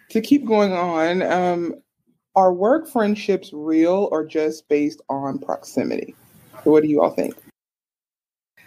To 0.09 0.21
keep 0.21 0.45
going 0.45 0.73
on, 0.73 1.23
um, 1.23 1.75
are 2.35 2.53
work 2.53 2.87
friendships 2.87 3.51
real 3.53 4.09
or 4.11 4.25
just 4.25 4.67
based 4.69 5.01
on 5.09 5.39
proximity? 5.39 6.13
What 6.63 6.83
do 6.83 6.89
you 6.89 7.01
all 7.01 7.11
think? 7.11 7.35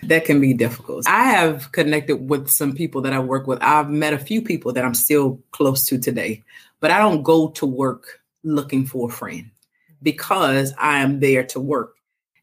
That 0.09 0.25
can 0.25 0.41
be 0.41 0.55
difficult. 0.55 1.05
I 1.07 1.25
have 1.25 1.71
connected 1.73 2.29
with 2.29 2.49
some 2.49 2.75
people 2.75 3.03
that 3.03 3.13
I 3.13 3.19
work 3.19 3.47
with. 3.47 3.59
I've 3.63 3.91
met 3.91 4.15
a 4.15 4.19
few 4.19 4.43
people 4.43 4.73
that 4.73 4.85
I'm 4.85 4.95
still 4.95 5.41
close 5.53 5.85
to 5.87 5.99
today, 5.99 6.43
but 6.81 6.91
I 6.91 6.99
don't 6.99 7.23
go 7.23 7.49
to 7.51 7.67
work 7.67 8.21
looking 8.43 8.87
for 8.87 9.09
a 9.09 9.13
friend 9.13 9.51
because 10.03 10.73
I 10.79 10.99
am 10.99 11.21
there 11.21 11.45
to 11.45 11.61
work. 11.61 11.95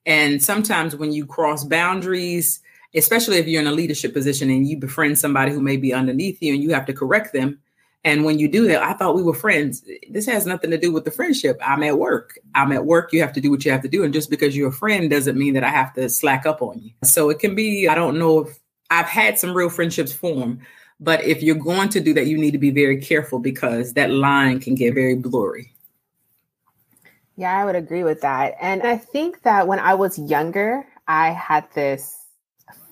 And 0.05 0.43
sometimes 0.43 0.95
when 0.95 1.11
you 1.11 1.25
cross 1.25 1.63
boundaries, 1.63 2.59
especially 2.93 3.37
if 3.37 3.47
you're 3.47 3.61
in 3.61 3.67
a 3.67 3.71
leadership 3.71 4.13
position 4.13 4.49
and 4.49 4.67
you 4.67 4.77
befriend 4.77 5.17
somebody 5.17 5.51
who 5.51 5.61
may 5.61 5.77
be 5.77 5.93
underneath 5.93 6.41
you 6.41 6.53
and 6.53 6.61
you 6.61 6.73
have 6.73 6.85
to 6.85 6.93
correct 6.93 7.33
them, 7.33 7.59
and 8.05 8.23
when 8.23 8.37
you 8.37 8.47
do 8.47 8.67
that, 8.67 8.83
I 8.83 8.93
thought 8.93 9.15
we 9.15 9.23
were 9.23 9.33
friends. 9.33 9.83
This 10.11 10.27
has 10.27 10.45
nothing 10.45 10.69
to 10.69 10.77
do 10.77 10.91
with 10.91 11.05
the 11.05 11.11
friendship. 11.11 11.59
I'm 11.65 11.81
at 11.81 11.97
work. 11.97 12.37
I'm 12.53 12.71
at 12.71 12.85
work. 12.85 13.11
You 13.11 13.19
have 13.21 13.33
to 13.33 13.41
do 13.41 13.49
what 13.49 13.65
you 13.65 13.71
have 13.71 13.81
to 13.81 13.87
do. 13.87 14.03
And 14.03 14.13
just 14.13 14.29
because 14.29 14.55
you're 14.55 14.69
a 14.69 14.71
friend 14.71 15.09
doesn't 15.09 15.35
mean 15.35 15.55
that 15.55 15.63
I 15.63 15.71
have 15.71 15.91
to 15.95 16.07
slack 16.07 16.45
up 16.45 16.61
on 16.61 16.79
you. 16.79 16.91
So 17.03 17.31
it 17.31 17.39
can 17.39 17.55
be, 17.55 17.87
I 17.87 17.95
don't 17.95 18.19
know 18.19 18.41
if 18.41 18.59
I've 18.91 19.07
had 19.07 19.39
some 19.39 19.55
real 19.55 19.71
friendships 19.71 20.13
form, 20.13 20.59
but 20.99 21.23
if 21.23 21.41
you're 21.41 21.55
going 21.55 21.89
to 21.89 21.99
do 21.99 22.13
that, 22.13 22.27
you 22.27 22.37
need 22.37 22.51
to 22.51 22.59
be 22.59 22.69
very 22.69 23.01
careful 23.01 23.39
because 23.39 23.93
that 23.93 24.11
line 24.11 24.59
can 24.59 24.75
get 24.75 24.93
very 24.93 25.15
blurry. 25.15 25.73
Yeah, 27.37 27.59
I 27.59 27.65
would 27.65 27.75
agree 27.75 28.03
with 28.03 28.21
that. 28.21 28.53
And 28.61 28.83
I 28.83 28.97
think 28.97 29.41
that 29.41 29.67
when 29.67 29.79
I 29.79 29.95
was 29.95 30.19
younger, 30.19 30.85
I 31.07 31.31
had 31.31 31.65
this 31.73 32.23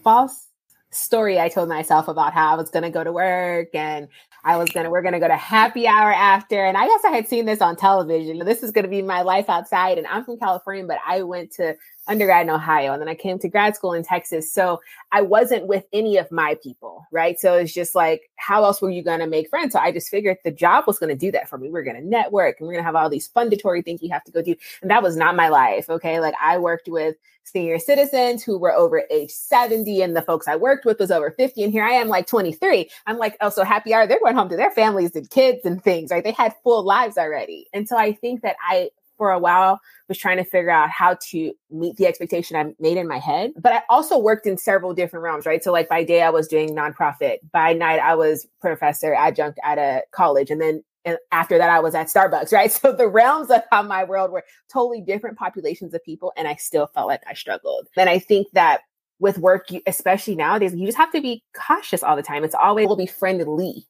false 0.04 0.48
story 0.94 1.40
I 1.40 1.50
told 1.50 1.69
myself 1.69 2.07
about 2.07 2.34
how 2.34 2.54
I 2.54 2.56
was 2.56 2.69
going 2.69 2.84
to 2.84 2.90
go 2.90 3.04
to 3.04 3.12
work 3.12 3.69
and 3.74 4.07
I 4.45 4.57
was 4.57 4.69
gonna, 4.72 4.90
we're 4.90 5.01
gonna 5.01 5.19
go 5.19 5.28
to 5.28 5.38
happy 5.38 5.88
hour 5.88 6.12
after. 6.12 6.66
And 6.66 6.75
I 6.75 6.86
guess 6.86 7.06
I 7.06 7.12
had 7.12 7.28
seen 7.28 7.45
this 7.45 7.62
on 7.62 7.75
television. 7.75 8.40
This 8.40 8.62
is 8.62 8.72
gonna 8.72 8.90
be 8.90 9.01
my 9.01 9.22
life 9.22 9.50
outside. 9.50 9.98
And 9.98 10.06
I'm 10.07 10.25
from 10.25 10.38
California, 10.38 10.84
but 10.86 11.00
I 11.07 11.24
went 11.24 11.51
to 11.54 11.75
undergrad 12.07 12.45
in 12.45 12.50
Ohio 12.50 12.91
and 12.94 13.01
then 13.01 13.07
I 13.07 13.15
came 13.15 13.39
to 13.39 13.47
grad 13.47 13.75
school 13.75 13.94
in 13.94 14.03
Texas. 14.03 14.53
So 14.53 14.81
I 15.11 15.21
wasn't 15.21 15.67
with 15.67 15.85
any 15.94 16.17
of 16.17 16.31
my 16.31 16.57
people, 16.61 17.05
right? 17.11 17.39
So 17.39 17.55
it's 17.55 17.73
just 17.73 17.95
like, 17.95 18.29
how 18.35 18.63
else 18.65 18.81
were 18.81 18.89
you 18.89 19.03
gonna 19.03 19.27
make 19.27 19.50
friends? 19.50 19.73
So 19.73 19.79
I 19.79 19.91
just 19.91 20.09
figured 20.09 20.38
the 20.44 20.51
job 20.51 20.85
was 20.85 21.00
gonna 21.00 21.15
do 21.15 21.31
that 21.31 21.50
for 21.50 21.57
me. 21.57 21.69
We 21.69 21.79
are 21.79 21.83
gonna 21.83 22.01
network 22.01 22.59
and 22.59 22.67
we're 22.67 22.73
gonna 22.73 22.83
have 22.83 22.95
all 22.95 23.09
these 23.09 23.27
fundatory 23.27 23.81
things 23.81 24.01
you 24.01 24.11
have 24.11 24.23
to 24.25 24.31
go 24.31 24.41
do. 24.41 24.55
And 24.81 24.91
that 24.91 25.03
was 25.03 25.15
not 25.15 25.35
my 25.35 25.50
life. 25.50 25.89
Okay. 25.89 26.19
Like 26.19 26.35
I 26.41 26.57
worked 26.57 26.89
with 26.89 27.15
senior 27.45 27.79
citizens 27.79 28.44
who 28.44 28.57
were 28.57 28.73
over 28.73 29.03
age 29.09 29.31
70 29.31 30.01
and 30.01 30.15
the 30.15 30.21
folks 30.21 30.47
I 30.47 30.55
worked 30.55 30.85
with 30.85 31.00
was 31.00 31.11
over 31.11 31.31
50 31.31 31.63
and 31.63 31.71
here 31.71 31.83
I 31.83 31.91
am 31.91 32.07
like 32.07 32.27
23. 32.27 32.89
I'm 33.05 33.17
like, 33.17 33.38
oh, 33.41 33.50
so 33.50 33.63
happy 33.63 33.94
hour. 33.94 34.07
They're 34.07 34.19
going 34.19 34.35
home 34.35 34.50
to 34.50 34.55
their 34.55 34.71
families 34.71 35.15
and 35.15 35.29
kids 35.29 35.65
and 35.65 35.83
things, 35.83 36.11
right? 36.11 36.23
They 36.23 36.31
had 36.31 36.53
full 36.63 36.83
lives 36.83 37.17
already. 37.17 37.67
And 37.73 37.88
so 37.88 37.97
I 37.97 38.13
think 38.13 38.41
that 38.41 38.55
I 38.67 38.89
for 39.24 39.31
a 39.31 39.40
while 39.40 39.80
was 40.10 40.18
trying 40.18 40.36
to 40.36 40.44
figure 40.44 40.70
out 40.70 40.90
how 40.90 41.16
to 41.30 41.54
meet 41.72 41.96
the 41.96 42.06
expectation 42.06 42.58
I 42.58 42.74
made 42.78 42.98
in 42.98 43.08
my 43.08 43.20
head. 43.20 43.52
But 43.58 43.72
I 43.72 43.81
also 43.90 44.18
worked 44.18 44.46
in 44.46 44.58
several 44.58 44.94
different 44.94 45.24
realms, 45.24 45.46
right? 45.46 45.64
So 45.64 45.72
like 45.72 45.88
by 45.88 46.04
day 46.04 46.24
I 46.24 46.30
was 46.30 46.46
doing 46.50 46.75
nonprofit. 46.75 47.38
By 47.54 47.72
night 47.72 48.02
I 48.02 48.16
was 48.16 48.46
professor 48.60 49.14
adjunct 49.14 49.60
at 49.64 49.78
a 49.78 50.02
college. 50.12 50.52
And 50.52 50.60
then 50.60 50.84
and 51.06 51.18
after 51.31 51.58
that, 51.58 51.70
I 51.70 51.80
was 51.80 51.96
at 51.96 52.08
Starbucks, 52.08 52.52
right? 52.52 52.70
So 52.70 52.92
the 52.92 53.08
realms 53.08 53.50
of 53.50 53.62
how 53.72 53.81
my 53.84 54.04
world 54.04 54.30
were 54.31 54.44
totally 54.72 55.00
different 55.00 55.38
populations 55.38 55.94
of 55.94 56.03
people, 56.03 56.34
and 56.36 56.48
I 56.48 56.56
still 56.56 56.88
felt 56.88 57.08
like 57.08 57.22
I 57.25 57.34
struggled. 57.34 57.88
And 57.96 58.10
I 58.10 58.20
think 58.20 58.48
that 58.53 58.82
with 59.20 59.38
work, 59.38 59.68
especially 59.88 60.36
nowadays, 60.36 60.75
you 60.75 60.86
just 60.86 60.98
have 60.98 61.12
to 61.13 61.22
be 61.22 61.44
cautious 61.56 62.03
all 62.03 62.18
the 62.18 62.24
time. 62.24 62.44
It's 62.44 62.56
always 62.56 62.88
will 62.88 62.98
be 62.98 63.06
friendly, 63.06 63.86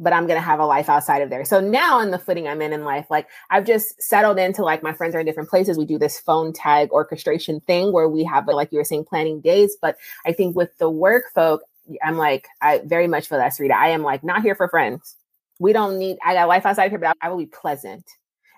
but 0.00 0.12
I'm 0.12 0.26
gonna 0.26 0.40
have 0.40 0.60
a 0.60 0.66
life 0.66 0.88
outside 0.88 1.22
of 1.22 1.30
there. 1.30 1.44
So 1.44 1.60
now 1.60 2.00
in 2.00 2.10
the 2.10 2.18
footing 2.18 2.48
I'm 2.48 2.62
in 2.62 2.72
in 2.72 2.84
life, 2.84 3.06
like 3.10 3.28
I've 3.50 3.64
just 3.64 4.00
settled 4.02 4.38
into 4.38 4.62
like 4.62 4.82
my 4.82 4.92
friends 4.92 5.14
are 5.14 5.20
in 5.20 5.26
different 5.26 5.50
places. 5.50 5.78
We 5.78 5.86
do 5.86 5.98
this 5.98 6.18
phone 6.18 6.52
tag 6.52 6.90
orchestration 6.90 7.60
thing 7.60 7.92
where 7.92 8.08
we 8.08 8.24
have 8.24 8.46
like 8.46 8.72
you 8.72 8.78
were 8.78 8.84
saying 8.84 9.04
planning 9.04 9.40
days. 9.40 9.76
But 9.80 9.96
I 10.26 10.32
think 10.32 10.56
with 10.56 10.76
the 10.78 10.90
work 10.90 11.24
folk, 11.34 11.62
I'm 12.02 12.16
like 12.16 12.48
I 12.60 12.78
very 12.84 13.06
much 13.06 13.28
feel 13.28 13.38
that 13.38 13.52
Sareeta. 13.52 13.72
I 13.72 13.88
am 13.90 14.02
like 14.02 14.24
not 14.24 14.42
here 14.42 14.54
for 14.54 14.68
friends. 14.68 15.16
We 15.58 15.72
don't 15.72 15.98
need, 15.98 16.18
I 16.24 16.34
got 16.34 16.48
life 16.48 16.66
outside 16.66 16.90
here, 16.90 16.98
but 16.98 17.16
I, 17.20 17.26
I 17.26 17.30
will 17.30 17.38
be 17.38 17.46
pleasant. 17.46 18.04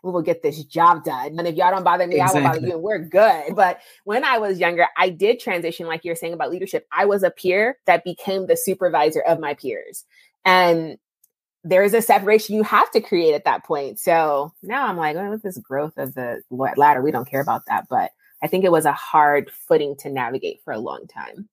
We 0.02 0.12
will 0.12 0.22
get 0.22 0.42
this 0.42 0.64
job 0.64 1.04
done. 1.04 1.38
And 1.38 1.46
if 1.46 1.56
y'all 1.56 1.70
don't 1.70 1.84
bother 1.84 2.06
me, 2.06 2.16
exactly. 2.16 2.40
I 2.40 2.42
will 2.42 2.48
bother 2.54 2.66
you 2.66 2.72
and 2.74 2.82
we're 2.82 2.98
good. 3.00 3.54
But 3.54 3.80
when 4.04 4.24
I 4.24 4.38
was 4.38 4.58
younger, 4.58 4.86
I 4.96 5.10
did 5.10 5.40
transition, 5.40 5.86
like 5.86 6.04
you're 6.04 6.16
saying 6.16 6.32
about 6.32 6.50
leadership. 6.50 6.86
I 6.96 7.04
was 7.04 7.22
a 7.22 7.30
peer 7.30 7.78
that 7.86 8.04
became 8.04 8.46
the 8.46 8.56
supervisor 8.56 9.20
of 9.20 9.40
my 9.40 9.54
peers. 9.54 10.04
And 10.44 10.96
there 11.66 11.82
is 11.82 11.94
a 11.94 12.02
separation 12.02 12.54
you 12.54 12.62
have 12.62 12.90
to 12.92 13.00
create 13.00 13.34
at 13.34 13.44
that 13.44 13.64
point. 13.64 13.98
So 13.98 14.52
now 14.62 14.86
I'm 14.86 14.96
like, 14.96 15.16
well, 15.16 15.30
with 15.30 15.42
this 15.42 15.58
growth 15.58 15.98
of 15.98 16.14
the 16.14 16.40
ladder, 16.50 17.02
we 17.02 17.10
don't 17.10 17.28
care 17.28 17.40
about 17.40 17.66
that. 17.66 17.86
But 17.90 18.12
I 18.42 18.46
think 18.46 18.64
it 18.64 18.70
was 18.70 18.84
a 18.84 18.92
hard 18.92 19.50
footing 19.50 19.96
to 19.98 20.10
navigate 20.10 20.60
for 20.64 20.72
a 20.72 20.78
long 20.78 21.06
time. 21.08 21.48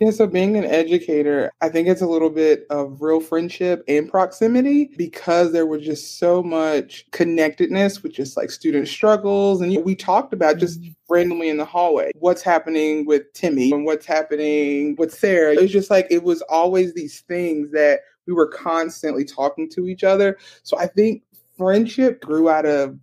Yeah, 0.00 0.10
so 0.10 0.26
being 0.26 0.56
an 0.56 0.64
educator, 0.64 1.52
I 1.60 1.68
think 1.68 1.86
it's 1.86 2.00
a 2.00 2.08
little 2.08 2.30
bit 2.30 2.66
of 2.70 3.00
real 3.00 3.20
friendship 3.20 3.84
and 3.86 4.10
proximity 4.10 4.90
because 4.96 5.52
there 5.52 5.64
was 5.64 5.84
just 5.84 6.18
so 6.18 6.42
much 6.42 7.08
connectedness 7.12 8.02
with 8.02 8.12
just 8.12 8.36
like 8.36 8.50
student 8.50 8.88
struggles. 8.88 9.60
And 9.60 9.84
we 9.84 9.94
talked 9.94 10.32
about 10.32 10.58
just 10.58 10.80
mm-hmm. 10.80 10.90
randomly 11.08 11.50
in 11.50 11.56
the 11.56 11.64
hallway 11.64 12.10
what's 12.18 12.42
happening 12.42 13.06
with 13.06 13.32
Timmy 13.32 13.70
and 13.70 13.84
what's 13.84 14.04
happening 14.04 14.96
with 14.98 15.14
Sarah. 15.14 15.52
It 15.52 15.62
was 15.62 15.70
just 15.70 15.88
like 15.88 16.08
it 16.10 16.24
was 16.24 16.42
always 16.48 16.94
these 16.94 17.20
things 17.20 17.70
that 17.70 18.00
we 18.26 18.32
were 18.32 18.48
constantly 18.48 19.24
talking 19.24 19.68
to 19.70 19.88
each 19.88 20.04
other. 20.04 20.38
So 20.62 20.78
I 20.78 20.86
think 20.86 21.22
friendship 21.56 22.20
grew 22.20 22.48
out 22.48 22.66
of 22.66 22.98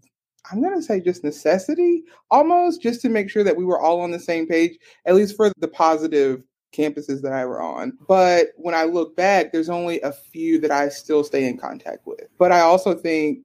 I'm 0.52 0.62
going 0.62 0.76
to 0.76 0.82
say 0.82 1.00
just 1.00 1.24
necessity 1.24 2.04
almost, 2.32 2.82
just 2.82 3.02
to 3.02 3.10
make 3.10 3.30
sure 3.30 3.44
that 3.44 3.56
we 3.56 3.66
were 3.66 3.80
all 3.80 4.02
on 4.02 4.12
the 4.12 4.20
same 4.20 4.48
page, 4.48 4.78
at 5.06 5.16
least 5.16 5.36
for 5.36 5.52
the 5.60 5.68
positive 5.68 6.42
campuses 6.76 7.22
that 7.22 7.34
I 7.34 7.46
were 7.46 7.62
on. 7.62 7.98
But 8.08 8.48
when 8.56 8.74
I 8.74 8.84
look 8.84 9.16
back, 9.16 9.52
there's 9.52 9.70
only 9.70 10.02
a 10.02 10.12
few 10.12 10.60
that 10.62 10.72
I 10.72 10.90
still 10.90 11.24
stay 11.24 11.46
in 11.46 11.58
contact 11.58 12.06
with. 12.08 12.28
But 12.38 12.52
I 12.52 12.62
also 12.62 12.96
think 12.96 13.40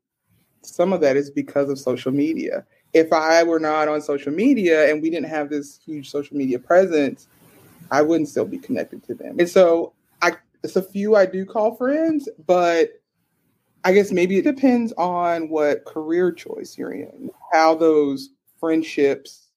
some 0.62 0.92
of 0.92 1.00
that 1.02 1.16
is 1.16 1.30
because 1.30 1.68
of 1.68 1.78
social 1.78 2.12
media. 2.12 2.64
If 2.92 3.12
I 3.12 3.42
were 3.42 3.60
not 3.60 3.88
on 3.88 4.00
social 4.00 4.32
media 4.32 4.90
and 4.90 5.02
we 5.02 5.10
didn't 5.10 5.28
have 5.28 5.50
this 5.50 5.80
huge 5.84 6.10
social 6.10 6.36
media 6.36 6.58
presence, 6.58 7.28
I 7.90 8.02
wouldn't 8.02 8.28
still 8.28 8.46
be 8.46 8.58
connected 8.58 9.02
to 9.04 9.14
them. 9.14 9.38
And 9.38 9.48
so 9.48 9.92
it's 10.64 10.76
a 10.76 10.82
few 10.82 11.14
I 11.14 11.26
do 11.26 11.44
call 11.44 11.76
friends, 11.76 12.28
but 12.46 12.88
I 13.84 13.92
guess 13.92 14.10
maybe 14.10 14.38
it 14.38 14.44
depends 14.44 14.92
on 14.94 15.50
what 15.50 15.84
career 15.84 16.32
choice 16.32 16.76
you're 16.78 16.92
in, 16.92 17.30
how 17.52 17.74
those 17.74 18.30
friendships 18.58 19.48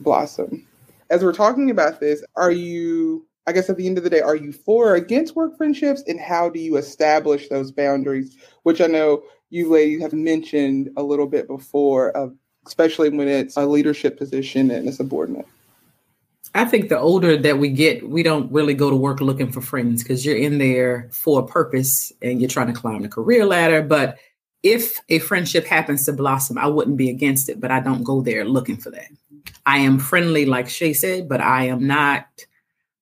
blossom. 0.00 0.66
As 1.10 1.22
we're 1.22 1.32
talking 1.32 1.70
about 1.70 2.00
this, 2.00 2.24
are 2.36 2.50
you 2.50 3.26
I 3.46 3.52
guess 3.52 3.68
at 3.68 3.76
the 3.76 3.86
end 3.86 3.98
of 3.98 4.04
the 4.04 4.10
day, 4.10 4.20
are 4.20 4.36
you 4.36 4.52
for 4.52 4.92
or 4.92 4.94
against 4.94 5.34
work 5.34 5.56
friendships? 5.56 6.02
And 6.06 6.20
how 6.20 6.48
do 6.48 6.60
you 6.60 6.76
establish 6.76 7.48
those 7.48 7.72
boundaries? 7.72 8.36
Which 8.62 8.80
I 8.80 8.86
know 8.86 9.22
you 9.50 9.68
ladies 9.70 10.00
have 10.02 10.12
mentioned 10.12 10.90
a 10.96 11.02
little 11.02 11.26
bit 11.26 11.48
before, 11.48 12.10
of, 12.16 12.34
especially 12.66 13.08
when 13.10 13.26
it's 13.26 13.56
a 13.56 13.66
leadership 13.66 14.16
position 14.16 14.70
and 14.70 14.88
a 14.88 14.92
subordinate. 14.92 15.46
I 16.54 16.66
think 16.66 16.88
the 16.88 16.98
older 16.98 17.36
that 17.38 17.58
we 17.58 17.70
get, 17.70 18.08
we 18.08 18.22
don't 18.22 18.52
really 18.52 18.74
go 18.74 18.90
to 18.90 18.96
work 18.96 19.20
looking 19.20 19.50
for 19.50 19.62
friends 19.62 20.02
because 20.02 20.24
you're 20.24 20.36
in 20.36 20.58
there 20.58 21.08
for 21.10 21.40
a 21.40 21.46
purpose 21.46 22.12
and 22.20 22.40
you're 22.40 22.50
trying 22.50 22.66
to 22.66 22.78
climb 22.78 23.02
the 23.02 23.08
career 23.08 23.46
ladder. 23.46 23.82
But 23.82 24.18
if 24.62 25.00
a 25.08 25.18
friendship 25.18 25.64
happens 25.64 26.04
to 26.04 26.12
blossom, 26.12 26.58
I 26.58 26.66
wouldn't 26.66 26.98
be 26.98 27.08
against 27.08 27.48
it, 27.48 27.60
but 27.60 27.70
I 27.70 27.80
don't 27.80 28.04
go 28.04 28.20
there 28.20 28.44
looking 28.44 28.76
for 28.76 28.90
that. 28.90 29.08
I 29.64 29.78
am 29.78 29.98
friendly, 29.98 30.44
like 30.44 30.68
Sha 30.68 30.92
said, 30.92 31.28
but 31.28 31.40
I 31.40 31.64
am 31.64 31.86
not 31.86 32.26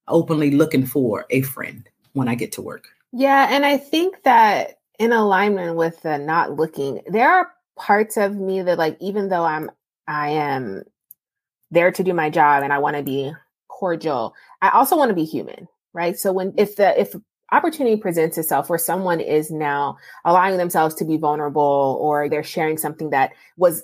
openly 0.07 0.53
looking 0.53 0.87
for 0.87 1.27
a 1.31 1.43
friend 1.43 1.89
when 2.13 2.29
I 2.29 2.35
get 2.35 2.53
to 2.53 2.63
work. 2.63 2.89
Yeah. 3.13 3.49
And 3.51 3.67
I 3.67 3.77
think 3.77 4.23
that 4.23 4.79
in 4.99 5.13
alignment 5.13 5.77
with 5.77 6.01
the 6.03 6.19
not 6.19 6.53
looking, 6.53 7.03
there 7.07 7.29
are 7.29 7.51
parts 7.77 8.17
of 8.17 8.37
me 8.37 8.63
that 8.63 8.79
like, 8.79 8.97
even 9.01 9.29
though 9.29 9.45
I'm, 9.45 9.71
I 10.07 10.31
am 10.31 10.85
there 11.71 11.91
to 11.93 12.03
do 12.03 12.15
my 12.15 12.31
job 12.31 12.63
and 12.63 12.73
I 12.73 12.79
want 12.79 12.97
to 12.97 13.03
be 13.03 13.33
cordial. 13.69 14.35
I 14.63 14.71
also 14.71 14.97
want 14.97 15.11
to 15.11 15.15
be 15.15 15.25
human, 15.25 15.69
right? 15.93 16.17
So 16.19 16.33
when 16.33 16.55
if 16.57 16.77
the 16.77 16.99
if 17.01 17.15
opportunity 17.53 17.97
presents 17.97 18.39
itself 18.39 18.69
where 18.69 18.79
someone 18.79 19.21
is 19.21 19.51
now 19.51 19.97
allowing 20.25 20.57
themselves 20.57 20.95
to 20.97 21.05
be 21.05 21.17
vulnerable 21.17 21.99
or 22.01 22.29
they're 22.29 22.45
sharing 22.45 22.79
something 22.79 23.11
that 23.11 23.33
was 23.57 23.83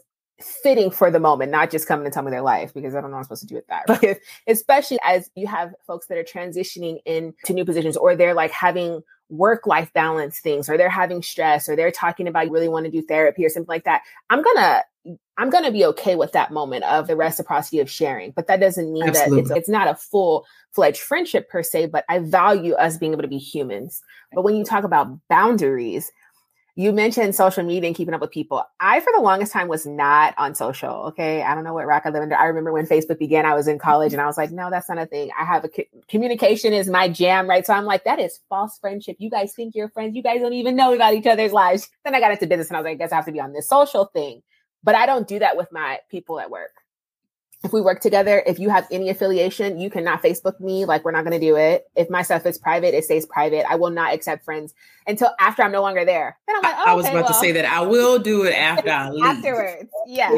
fitting 0.62 0.90
for 0.90 1.10
the 1.10 1.18
moment, 1.18 1.50
not 1.50 1.70
just 1.70 1.88
coming 1.88 2.04
to 2.04 2.10
tell 2.10 2.22
me 2.22 2.30
their 2.30 2.42
life 2.42 2.72
because 2.74 2.94
I 2.94 3.00
don't 3.00 3.10
know 3.10 3.16
what 3.16 3.20
I'm 3.20 3.24
supposed 3.24 3.42
to 3.42 3.46
do 3.48 3.54
with 3.56 3.66
that. 3.68 3.88
Right? 4.02 4.20
Especially 4.46 4.98
as 5.02 5.30
you 5.34 5.46
have 5.46 5.72
folks 5.86 6.06
that 6.08 6.18
are 6.18 6.24
transitioning 6.24 6.98
into 7.06 7.52
new 7.52 7.64
positions 7.64 7.96
or 7.96 8.14
they're 8.14 8.34
like 8.34 8.50
having 8.50 9.02
work 9.28 9.66
life 9.66 9.92
balance 9.92 10.38
things 10.38 10.68
or 10.68 10.76
they're 10.76 10.88
having 10.88 11.22
stress 11.22 11.68
or 11.68 11.76
they're 11.76 11.90
talking 11.90 12.28
about 12.28 12.46
you 12.46 12.52
really 12.52 12.68
want 12.68 12.84
to 12.84 12.90
do 12.90 13.02
therapy 13.02 13.44
or 13.44 13.48
something 13.48 13.68
like 13.68 13.84
that. 13.84 14.02
I'm 14.30 14.42
to 14.56 14.82
I'm 15.38 15.50
to 15.64 15.70
be 15.70 15.84
okay 15.86 16.16
with 16.16 16.32
that 16.32 16.50
moment 16.50 16.84
of 16.84 17.06
the 17.06 17.14
reciprocity 17.14 17.78
of 17.78 17.90
sharing, 17.90 18.32
but 18.32 18.46
that 18.48 18.58
doesn't 18.58 18.92
mean 18.92 19.04
Absolutely. 19.04 19.42
that 19.42 19.42
it's, 19.42 19.50
it's 19.50 19.68
not 19.68 19.88
a 19.88 19.94
full 19.94 20.46
fledged 20.72 21.00
friendship 21.00 21.48
per 21.48 21.62
se, 21.62 21.86
but 21.86 22.04
I 22.08 22.20
value 22.20 22.74
us 22.74 22.96
being 22.96 23.12
able 23.12 23.22
to 23.22 23.28
be 23.28 23.38
humans. 23.38 24.02
But 24.32 24.42
when 24.42 24.56
you 24.56 24.64
talk 24.64 24.84
about 24.84 25.16
boundaries, 25.28 26.10
you 26.78 26.92
mentioned 26.92 27.34
social 27.34 27.64
media 27.64 27.86
and 27.86 27.96
keeping 27.96 28.12
up 28.12 28.20
with 28.20 28.30
people. 28.30 28.62
I, 28.80 29.00
for 29.00 29.10
the 29.14 29.22
longest 29.22 29.50
time, 29.50 29.66
was 29.66 29.86
not 29.86 30.34
on 30.36 30.54
social. 30.54 31.06
Okay. 31.06 31.42
I 31.42 31.54
don't 31.54 31.64
know 31.64 31.72
what 31.72 31.86
rock 31.86 32.02
I 32.04 32.10
live 32.10 32.22
under. 32.22 32.36
I 32.36 32.44
remember 32.44 32.70
when 32.70 32.86
Facebook 32.86 33.18
began, 33.18 33.46
I 33.46 33.54
was 33.54 33.66
in 33.66 33.78
college 33.78 34.12
and 34.12 34.20
I 34.20 34.26
was 34.26 34.36
like, 34.36 34.50
no, 34.50 34.68
that's 34.68 34.86
not 34.90 34.98
a 34.98 35.06
thing. 35.06 35.30
I 35.40 35.46
have 35.46 35.64
a 35.64 35.70
communication 36.06 36.74
is 36.74 36.86
my 36.86 37.08
jam, 37.08 37.48
right? 37.48 37.64
So 37.66 37.72
I'm 37.72 37.86
like, 37.86 38.04
that 38.04 38.18
is 38.18 38.40
false 38.50 38.78
friendship. 38.78 39.16
You 39.18 39.30
guys 39.30 39.54
think 39.54 39.74
you're 39.74 39.88
friends. 39.88 40.14
You 40.14 40.22
guys 40.22 40.40
don't 40.40 40.52
even 40.52 40.76
know 40.76 40.92
about 40.92 41.14
each 41.14 41.26
other's 41.26 41.52
lives. 41.52 41.88
Then 42.04 42.14
I 42.14 42.20
got 42.20 42.32
into 42.32 42.46
business 42.46 42.68
and 42.68 42.76
I 42.76 42.80
was 42.80 42.84
like, 42.84 42.96
I 42.96 42.98
guess 42.98 43.12
I 43.12 43.16
have 43.16 43.24
to 43.24 43.32
be 43.32 43.40
on 43.40 43.54
this 43.54 43.68
social 43.68 44.04
thing. 44.04 44.42
But 44.84 44.94
I 44.94 45.06
don't 45.06 45.26
do 45.26 45.38
that 45.38 45.56
with 45.56 45.72
my 45.72 46.00
people 46.10 46.38
at 46.38 46.50
work. 46.50 46.72
If 47.64 47.72
we 47.72 47.80
work 47.80 48.00
together, 48.00 48.42
if 48.46 48.58
you 48.58 48.68
have 48.68 48.86
any 48.90 49.08
affiliation, 49.08 49.80
you 49.80 49.90
cannot 49.90 50.22
Facebook 50.22 50.60
me. 50.60 50.84
Like, 50.84 51.04
we're 51.04 51.10
not 51.10 51.24
going 51.24 51.40
to 51.40 51.44
do 51.44 51.56
it. 51.56 51.90
If 51.96 52.10
my 52.10 52.22
stuff 52.22 52.46
is 52.46 52.58
private, 52.58 52.94
it 52.94 53.04
stays 53.04 53.26
private. 53.26 53.64
I 53.68 53.76
will 53.76 53.90
not 53.90 54.14
accept 54.14 54.44
friends 54.44 54.74
until 55.06 55.30
after 55.40 55.62
I'm 55.62 55.72
no 55.72 55.82
longer 55.82 56.04
there. 56.04 56.38
Then 56.46 56.56
I'm 56.56 56.62
like, 56.62 56.74
oh, 56.78 56.84
I, 56.86 56.94
was 56.94 57.06
okay, 57.06 57.14
about 57.14 57.24
well. 57.24 57.32
to 57.32 57.40
say 57.40 57.52
that 57.52 57.64
I 57.64 57.80
will 57.80 58.18
do 58.18 58.44
it 58.44 58.52
after 58.52 58.90
I 58.90 59.08
leave. 59.10 59.24
Afterwards. 59.24 59.90
Yeah. 60.06 60.30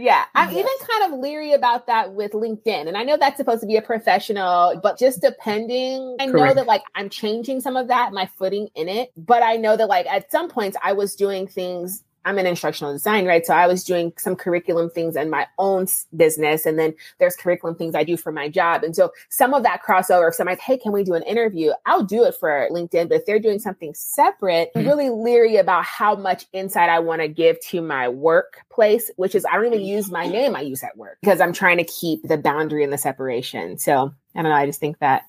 Yeah, 0.00 0.26
I'm 0.34 0.50
yes. 0.50 0.58
even 0.60 0.88
kind 0.88 1.12
of 1.12 1.18
leery 1.18 1.54
about 1.54 1.88
that 1.88 2.12
with 2.12 2.30
LinkedIn. 2.30 2.86
And 2.86 2.96
I 2.96 3.02
know 3.02 3.16
that's 3.16 3.36
supposed 3.36 3.62
to 3.62 3.66
be 3.66 3.76
a 3.76 3.82
professional, 3.82 4.78
but 4.80 4.96
just 4.96 5.20
depending, 5.20 6.16
I 6.20 6.26
Correct. 6.26 6.34
know 6.36 6.54
that 6.54 6.66
like 6.68 6.84
I'm 6.94 7.08
changing 7.08 7.60
some 7.60 7.76
of 7.76 7.88
that, 7.88 8.12
my 8.12 8.30
footing 8.38 8.68
in 8.76 8.88
it. 8.88 9.10
But 9.16 9.42
I 9.42 9.56
know 9.56 9.76
that 9.76 9.88
like 9.88 10.06
at 10.06 10.30
some 10.30 10.48
points 10.50 10.76
I 10.84 10.92
was 10.92 11.16
doing 11.16 11.48
things 11.48 12.04
I'm 12.24 12.38
an 12.38 12.46
instructional 12.46 12.92
design, 12.92 13.26
right? 13.26 13.44
So 13.46 13.54
I 13.54 13.66
was 13.66 13.84
doing 13.84 14.12
some 14.16 14.36
curriculum 14.36 14.90
things 14.90 15.16
in 15.16 15.30
my 15.30 15.46
own 15.58 15.86
business, 16.16 16.66
and 16.66 16.78
then 16.78 16.94
there's 17.18 17.36
curriculum 17.36 17.76
things 17.76 17.94
I 17.94 18.04
do 18.04 18.16
for 18.16 18.32
my 18.32 18.48
job. 18.48 18.84
And 18.84 18.94
so 18.94 19.12
some 19.28 19.54
of 19.54 19.62
that 19.62 19.82
crossover, 19.82 20.28
if 20.28 20.34
somebody's, 20.34 20.60
hey, 20.60 20.76
can 20.76 20.92
we 20.92 21.04
do 21.04 21.14
an 21.14 21.22
interview? 21.22 21.72
I'll 21.86 22.04
do 22.04 22.24
it 22.24 22.34
for 22.34 22.68
LinkedIn. 22.70 23.08
But 23.08 23.18
if 23.18 23.26
they're 23.26 23.38
doing 23.38 23.58
something 23.58 23.94
separate, 23.94 24.70
I'm 24.74 24.82
mm-hmm. 24.82 24.90
really 24.90 25.10
leery 25.10 25.56
about 25.56 25.84
how 25.84 26.16
much 26.16 26.46
insight 26.52 26.90
I 26.90 26.98
want 26.98 27.22
to 27.22 27.28
give 27.28 27.60
to 27.68 27.80
my 27.80 28.08
workplace, 28.08 29.10
which 29.16 29.34
is 29.34 29.46
I 29.46 29.54
don't 29.54 29.66
even 29.66 29.80
use 29.80 30.10
my 30.10 30.26
name 30.26 30.54
I 30.54 30.60
use 30.60 30.82
at 30.82 30.96
work 30.96 31.18
because 31.22 31.40
I'm 31.40 31.52
trying 31.52 31.78
to 31.78 31.84
keep 31.84 32.22
the 32.24 32.38
boundary 32.38 32.84
and 32.84 32.92
the 32.92 32.98
separation. 32.98 33.78
So 33.78 34.12
I 34.34 34.42
don't 34.42 34.50
know. 34.50 34.56
I 34.56 34.66
just 34.66 34.80
think 34.80 34.98
that 34.98 35.22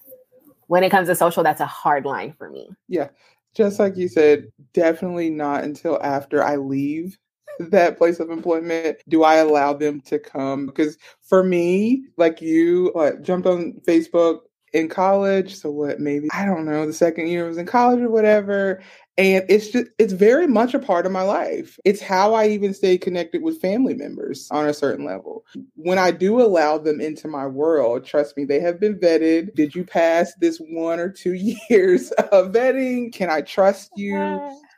when 0.67 0.84
it 0.84 0.89
comes 0.89 1.08
to 1.08 1.15
social, 1.15 1.43
that's 1.43 1.62
a 1.62 1.65
hard 1.65 2.05
line 2.05 2.34
for 2.38 2.50
me. 2.50 2.69
Yeah 2.88 3.10
just 3.56 3.79
like 3.79 3.98
you 3.98 4.08
said, 4.08 4.51
definitely 4.74 5.29
not 5.29 5.63
until 5.63 6.01
after 6.01 6.44
I 6.44 6.56
leave 6.58 7.18
that 7.60 7.98
place 7.98 8.20
of 8.20 8.29
employment 8.29 8.98
do 9.08 9.24
I 9.24 9.36
allow 9.36 9.74
them 9.74 10.01
to 10.01 10.20
come. 10.20 10.68
Because 10.68 10.98
for 11.22 11.44
me, 11.44 12.06
like 12.18 12.41
you, 12.41 12.91
what, 12.94 13.22
jumped 13.22 13.48
on 13.48 13.74
Facebook 13.88 14.39
in 14.73 14.89
college. 14.89 15.55
So 15.55 15.71
what, 15.71 15.99
maybe, 15.99 16.29
I 16.33 16.45
don't 16.45 16.65
know, 16.65 16.85
the 16.85 16.93
second 16.93 17.27
year 17.27 17.45
I 17.45 17.47
was 17.47 17.57
in 17.57 17.65
college 17.65 18.01
or 18.01 18.09
whatever. 18.09 18.81
And 19.17 19.43
it's 19.49 19.69
just, 19.69 19.88
it's 19.97 20.13
very 20.13 20.47
much 20.47 20.73
a 20.73 20.79
part 20.79 21.05
of 21.05 21.11
my 21.11 21.23
life. 21.23 21.77
It's 21.83 22.01
how 22.01 22.33
I 22.33 22.47
even 22.47 22.73
stay 22.73 22.97
connected 22.97 23.43
with 23.43 23.59
family 23.59 23.93
members 23.93 24.47
on 24.49 24.67
a 24.67 24.73
certain 24.73 25.05
level. 25.05 25.45
When 25.75 25.97
I 25.97 26.11
do 26.11 26.41
allow 26.41 26.77
them 26.77 27.01
into 27.01 27.27
my 27.27 27.45
world, 27.45 28.05
trust 28.05 28.38
me, 28.38 28.45
they 28.45 28.61
have 28.61 28.79
been 28.79 28.97
vetted. 28.97 29.55
Did 29.55 29.75
you 29.75 29.83
pass 29.83 30.33
this 30.39 30.59
one 30.59 30.99
or 30.99 31.09
two 31.09 31.33
years 31.69 32.11
of 32.31 32.53
vetting? 32.53 33.13
Can 33.13 33.29
I 33.29 33.41
trust 33.41 33.91
you? 33.97 34.15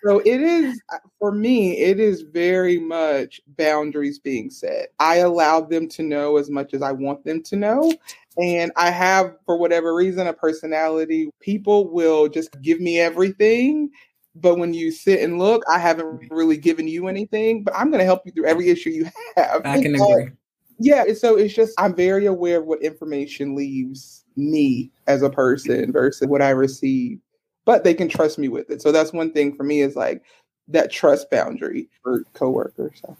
So 0.03 0.19
it 0.19 0.41
is, 0.41 0.81
uh, 0.91 0.97
for 1.19 1.31
me, 1.31 1.77
it 1.77 1.99
is 1.99 2.21
very 2.21 2.79
much 2.79 3.39
boundaries 3.57 4.19
being 4.19 4.49
set. 4.49 4.93
I 4.99 5.17
allow 5.17 5.61
them 5.61 5.87
to 5.89 6.03
know 6.03 6.37
as 6.37 6.49
much 6.49 6.73
as 6.73 6.81
I 6.81 6.91
want 6.91 7.23
them 7.23 7.43
to 7.43 7.55
know. 7.55 7.93
And 8.37 8.71
I 8.77 8.89
have, 8.89 9.35
for 9.45 9.57
whatever 9.57 9.93
reason, 9.93 10.27
a 10.27 10.33
personality. 10.33 11.29
People 11.39 11.91
will 11.91 12.27
just 12.27 12.59
give 12.61 12.79
me 12.79 12.99
everything 12.99 13.91
but 14.35 14.57
when 14.57 14.73
you 14.73 14.91
sit 14.91 15.21
and 15.21 15.37
look, 15.37 15.63
I 15.69 15.77
haven't 15.77 16.31
really 16.31 16.57
given 16.57 16.87
you 16.87 17.07
anything, 17.07 17.63
but 17.63 17.75
I'm 17.75 17.89
going 17.89 17.99
to 17.99 18.05
help 18.05 18.21
you 18.25 18.31
through 18.31 18.45
every 18.45 18.69
issue 18.69 18.89
you 18.89 19.05
have. 19.35 19.65
I 19.65 19.81
can 19.81 19.95
agree. 19.95 20.29
Yeah, 20.79 21.13
so 21.13 21.35
it's 21.35 21.53
just 21.53 21.79
I'm 21.79 21.93
very 21.93 22.25
aware 22.25 22.59
of 22.59 22.65
what 22.65 22.81
information 22.81 23.55
leaves 23.55 24.25
me 24.35 24.89
as 25.05 25.21
a 25.21 25.29
person 25.29 25.91
versus 25.91 26.27
what 26.27 26.41
I 26.41 26.51
receive, 26.51 27.19
but 27.71 27.85
they 27.85 27.93
can 27.93 28.09
trust 28.09 28.37
me 28.37 28.49
with 28.49 28.69
it. 28.69 28.81
So 28.81 28.91
that's 28.91 29.13
one 29.13 29.31
thing 29.31 29.55
for 29.55 29.63
me 29.63 29.79
is 29.79 29.95
like 29.95 30.25
that 30.67 30.91
trust 30.91 31.31
boundary 31.31 31.87
for 32.03 32.25
coworkers. 32.33 32.99
So. 33.01 33.15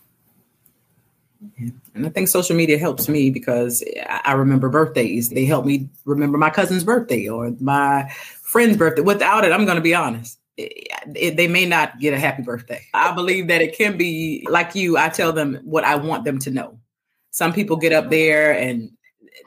And 1.96 2.06
I 2.06 2.10
think 2.10 2.28
social 2.28 2.58
media 2.58 2.78
helps 2.78 3.08
me 3.08 3.30
because 3.30 3.82
I 4.26 4.34
remember 4.34 4.68
birthdays. 4.68 5.30
They 5.30 5.46
help 5.46 5.66
me 5.66 5.88
remember 6.04 6.38
my 6.38 6.50
cousin's 6.50 6.84
birthday 6.84 7.30
or 7.30 7.56
my 7.62 8.12
friend's 8.42 8.76
birthday. 8.76 9.04
Without 9.04 9.46
it, 9.46 9.54
I'm 9.54 9.64
going 9.64 9.78
to 9.78 9.82
be 9.82 9.96
honest 9.96 10.38
it, 10.58 11.38
they 11.38 11.48
may 11.48 11.66
not 11.66 11.98
get 12.02 12.14
a 12.14 12.20
happy 12.20 12.44
birthday. 12.44 12.86
I 12.94 13.14
believe 13.14 13.48
that 13.48 13.62
it 13.62 13.74
can 13.78 13.98
be 13.98 14.46
like 14.50 14.76
you. 14.76 14.98
I 14.98 15.08
tell 15.08 15.32
them 15.32 15.62
what 15.64 15.86
I 15.86 15.96
want 15.96 16.26
them 16.26 16.40
to 16.40 16.52
know. 16.52 16.78
Some 17.32 17.54
people 17.54 17.78
get 17.78 17.94
up 17.94 18.10
there 18.10 18.52
and 18.52 18.92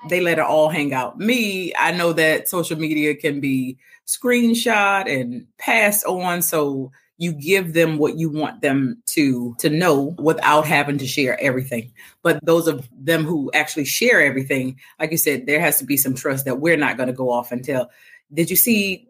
they 0.08 0.20
let 0.20 0.38
it 0.38 0.44
all 0.44 0.68
hang 0.68 0.92
out. 0.92 1.18
Me, 1.18 1.72
I 1.78 1.92
know 1.92 2.12
that 2.12 2.48
social 2.48 2.78
media 2.78 3.14
can 3.14 3.40
be 3.40 3.78
screenshot 4.06 5.10
and 5.10 5.46
passed 5.58 6.04
on. 6.06 6.42
So 6.42 6.92
you 7.16 7.32
give 7.32 7.74
them 7.74 7.98
what 7.98 8.18
you 8.18 8.28
want 8.28 8.60
them 8.60 9.02
to 9.06 9.54
to 9.60 9.70
know 9.70 10.14
without 10.18 10.66
having 10.66 10.98
to 10.98 11.06
share 11.06 11.40
everything 11.40 11.92
but 12.22 12.44
those 12.44 12.66
of 12.66 12.88
them 12.92 13.24
who 13.24 13.52
actually 13.54 13.84
share 13.84 14.20
everything 14.20 14.76
like 14.98 15.12
you 15.12 15.16
said 15.16 15.46
there 15.46 15.60
has 15.60 15.78
to 15.78 15.84
be 15.84 15.96
some 15.96 16.12
trust 16.12 16.44
that 16.44 16.58
we're 16.58 16.76
not 16.76 16.96
going 16.96 17.06
to 17.06 17.12
go 17.12 17.30
off 17.30 17.52
and 17.52 17.64
tell 17.64 17.88
did 18.32 18.50
you 18.50 18.56
see 18.56 19.08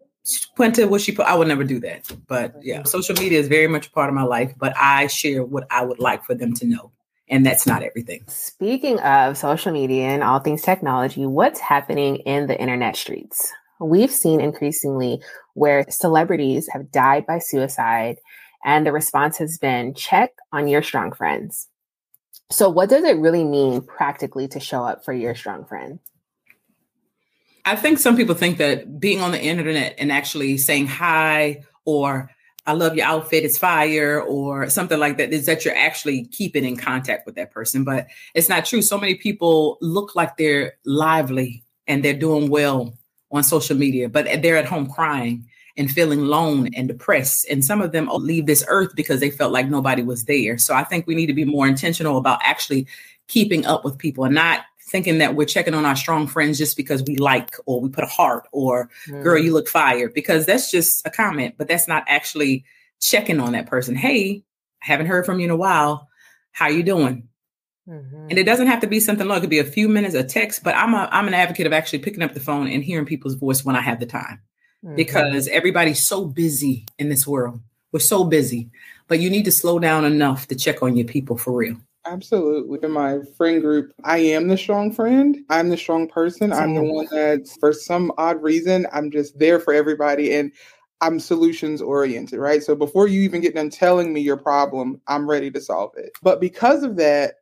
Quinta, 0.57 0.89
what 0.89 1.03
she 1.03 1.13
put, 1.13 1.27
I 1.27 1.35
would 1.35 1.49
never 1.49 1.65
do 1.65 1.79
that. 1.81 2.11
But 2.27 2.55
yeah, 2.63 2.85
social 2.85 3.15
media 3.17 3.39
is 3.39 3.49
very 3.49 3.67
much 3.67 3.89
a 3.89 3.91
part 3.91 4.09
of 4.09 4.15
my 4.15 4.23
life, 4.23 4.55
but 4.57 4.75
I 4.77 5.07
share 5.07 5.45
what 5.45 5.67
I 5.71 5.85
would 5.85 5.99
like 5.99 6.25
for 6.25 6.35
them 6.35 6.55
to 6.55 6.67
know. 6.67 6.93
And 7.29 7.45
that's 7.45 7.67
not 7.67 7.83
everything. 7.83 8.25
Speaking 8.29 9.01
of 9.01 9.39
social 9.39 9.73
media 9.73 10.09
and 10.09 10.23
all 10.23 10.41
things 10.41 10.63
technology, 10.63 11.27
what's 11.27 11.61
happening 11.61 12.17
in 12.17 12.47
the 12.47 12.61
internet 12.61 12.97
streets? 12.97 13.51
We've 13.81 14.11
seen 14.11 14.41
increasingly 14.41 15.23
where 15.55 15.85
celebrities 15.89 16.69
have 16.73 16.93
died 16.93 17.27
by 17.27 17.39
suicide, 17.39 18.17
and 18.65 18.87
the 18.87 18.93
response 18.93 19.39
has 19.39 19.59
been 19.59 19.95
check 19.95 20.33
on 20.53 20.69
your 20.69 20.83
strong 20.83 21.13
friends. 21.13 21.69
So, 22.51 22.69
what 22.69 22.89
does 22.89 23.05
it 23.05 23.17
really 23.17 23.45
mean 23.45 23.81
practically 23.83 24.49
to 24.49 24.61
show 24.61 24.85
up 24.85 25.05
for 25.05 25.13
your 25.13 25.35
strong 25.35 25.65
friend? 25.65 25.99
I 27.65 27.77
think 27.77 27.99
some 27.99 28.17
people 28.17 28.35
think 28.35 28.59
that 28.59 29.01
being 29.01 29.23
on 29.23 29.33
the 29.33 29.43
internet 29.43 29.95
and 29.99 30.13
actually 30.13 30.59
saying 30.59 30.87
hi 30.87 31.65
or 31.85 32.31
I 32.67 32.73
love 32.73 32.97
your 32.97 33.07
outfit, 33.07 33.45
it's 33.45 33.59
fire, 33.59 34.21
or 34.23 34.71
something 34.71 34.99
like 34.99 35.19
that, 35.19 35.33
is 35.33 35.47
that 35.47 35.65
you're 35.65 35.77
actually 35.77 36.25
keeping 36.27 36.65
in 36.65 36.77
contact 36.77 37.27
with 37.27 37.35
that 37.35 37.51
person. 37.51 37.85
But 37.85 38.07
it's 38.35 38.49
not 38.49 38.65
true. 38.65 38.81
So 38.81 38.99
many 38.99 39.17
people 39.17 39.79
look 39.81 40.15
like 40.15 40.37
they're 40.37 40.75
lively 40.85 41.63
and 41.87 42.03
they're 42.03 42.15
doing 42.15 42.49
well 42.49 42.95
on 43.31 43.43
social 43.43 43.77
media, 43.77 44.09
but 44.09 44.43
they're 44.43 44.57
at 44.57 44.65
home 44.65 44.89
crying 44.89 45.47
and 45.77 45.91
feeling 45.91 46.21
alone 46.21 46.71
and 46.75 46.89
depressed. 46.89 47.47
And 47.51 47.65
some 47.65 47.81
of 47.81 47.93
them 47.93 48.09
leave 48.13 48.47
this 48.47 48.65
earth 48.69 48.95
because 48.95 49.21
they 49.21 49.31
felt 49.31 49.53
like 49.53 49.69
nobody 49.69 50.03
was 50.03 50.25
there. 50.25 50.57
So 50.57 50.75
I 50.75 50.85
think 50.85 51.07
we 51.07 51.15
need 51.15 51.27
to 51.27 51.35
be 51.35 51.45
more 51.45 51.67
intentional 51.67 52.17
about 52.17 52.39
actually 52.43 52.87
keeping 53.27 53.67
up 53.67 53.85
with 53.85 53.99
people 53.99 54.25
and 54.25 54.35
not 54.35 54.61
thinking 54.95 55.19
that 55.19 55.35
we're 55.35 55.45
checking 55.45 55.75
on 55.75 55.85
our 55.85 55.97
strong 55.97 56.29
friends 56.29 56.57
just 56.57 56.77
because 56.77 57.03
we 57.03 57.17
like 57.17 57.57
or 57.67 57.81
we 57.81 57.89
put 57.89 58.05
a 58.05 58.07
heart 58.07 58.47
or 58.53 58.89
mm. 59.09 59.21
girl 59.25 59.37
you 59.37 59.53
look 59.53 59.67
fired 59.67 60.15
because 60.15 60.47
that's 60.47 60.71
just 60.71 61.05
a 61.05 61.11
comment 61.11 61.57
but 61.59 61.67
that's 61.67 61.89
not 61.89 62.05
actually 62.07 62.65
checking 63.01 63.41
on 63.41 63.55
that 63.55 63.67
person 63.67 63.97
hey 63.97 64.45
I 64.81 64.87
haven't 64.87 65.09
heard 65.09 65.27
from 65.27 65.41
you 65.41 65.47
in 65.47 65.51
a 65.51 65.57
while 65.57 66.09
how 66.53 66.69
you 66.69 66.85
doing 66.85 67.29
mm-hmm. 67.89 68.29
and 68.31 68.39
it 68.39 68.45
doesn't 68.45 68.69
have 68.69 68.83
to 68.83 68.87
be 68.87 69.01
something 69.01 69.27
long 69.27 69.39
it 69.39 69.41
could 69.41 69.51
be 69.51 69.59
a 69.59 69.65
few 69.65 69.89
minutes 69.89 70.15
a 70.15 70.23
text 70.23 70.63
but 70.63 70.77
i'm 70.77 70.95
a 70.95 71.09
i'm 71.11 71.27
an 71.27 71.35
advocate 71.35 71.67
of 71.67 71.73
actually 71.73 71.99
picking 71.99 72.23
up 72.23 72.33
the 72.33 72.39
phone 72.39 72.69
and 72.69 72.85
hearing 72.85 73.05
people's 73.05 73.35
voice 73.35 73.65
when 73.65 73.75
i 73.75 73.81
have 73.81 73.99
the 73.99 74.07
time 74.07 74.41
mm-hmm. 74.85 74.95
because 74.95 75.49
everybody's 75.49 76.05
so 76.05 76.25
busy 76.25 76.87
in 77.01 77.09
this 77.09 77.27
world 77.27 77.61
we're 77.91 77.99
so 77.99 78.23
busy 78.23 78.71
but 79.09 79.19
you 79.19 79.29
need 79.29 79.45
to 79.45 79.51
slow 79.51 79.81
down 79.81 80.05
enough 80.05 80.47
to 80.47 80.55
check 80.55 80.85
on 80.85 80.97
your 80.97 81.07
people 81.07 81.37
for 81.37 81.53
real 81.53 81.77
Absolutely. 82.07 82.79
In 82.83 82.91
my 82.93 83.21
friend 83.37 83.63
group, 83.63 83.93
I 84.05 84.19
am 84.19 84.49
the 84.49 84.59
strong 84.59 84.93
friend. 84.93 85.39
I'm 85.49 85.71
the 85.71 85.77
strong 85.77 86.07
person. 86.07 86.53
I'm 86.53 86.75
the 86.75 86.83
one 86.83 87.07
that's, 87.11 87.57
for 87.57 87.73
some 87.73 88.13
odd 88.19 88.43
reason, 88.43 88.87
I'm 88.93 89.11
just 89.11 89.39
there 89.39 89.59
for 89.59 89.73
everybody 89.73 90.35
and 90.35 90.53
I'm 91.01 91.19
solutions 91.19 91.81
oriented, 91.81 92.39
right? 92.39 92.63
So 92.63 92.75
before 92.75 93.09
you 93.09 93.23
even 93.23 93.41
get 93.41 93.55
done 93.55 93.71
telling 93.71 94.13
me 94.13 94.21
your 94.21 94.37
problem, 94.37 95.01
I'm 95.07 95.29
ready 95.29 95.51
to 95.51 95.61
solve 95.61 95.93
it. 95.97 96.13
But 96.23 96.41
because 96.41 96.83
of 96.83 96.97
that, 96.97 97.37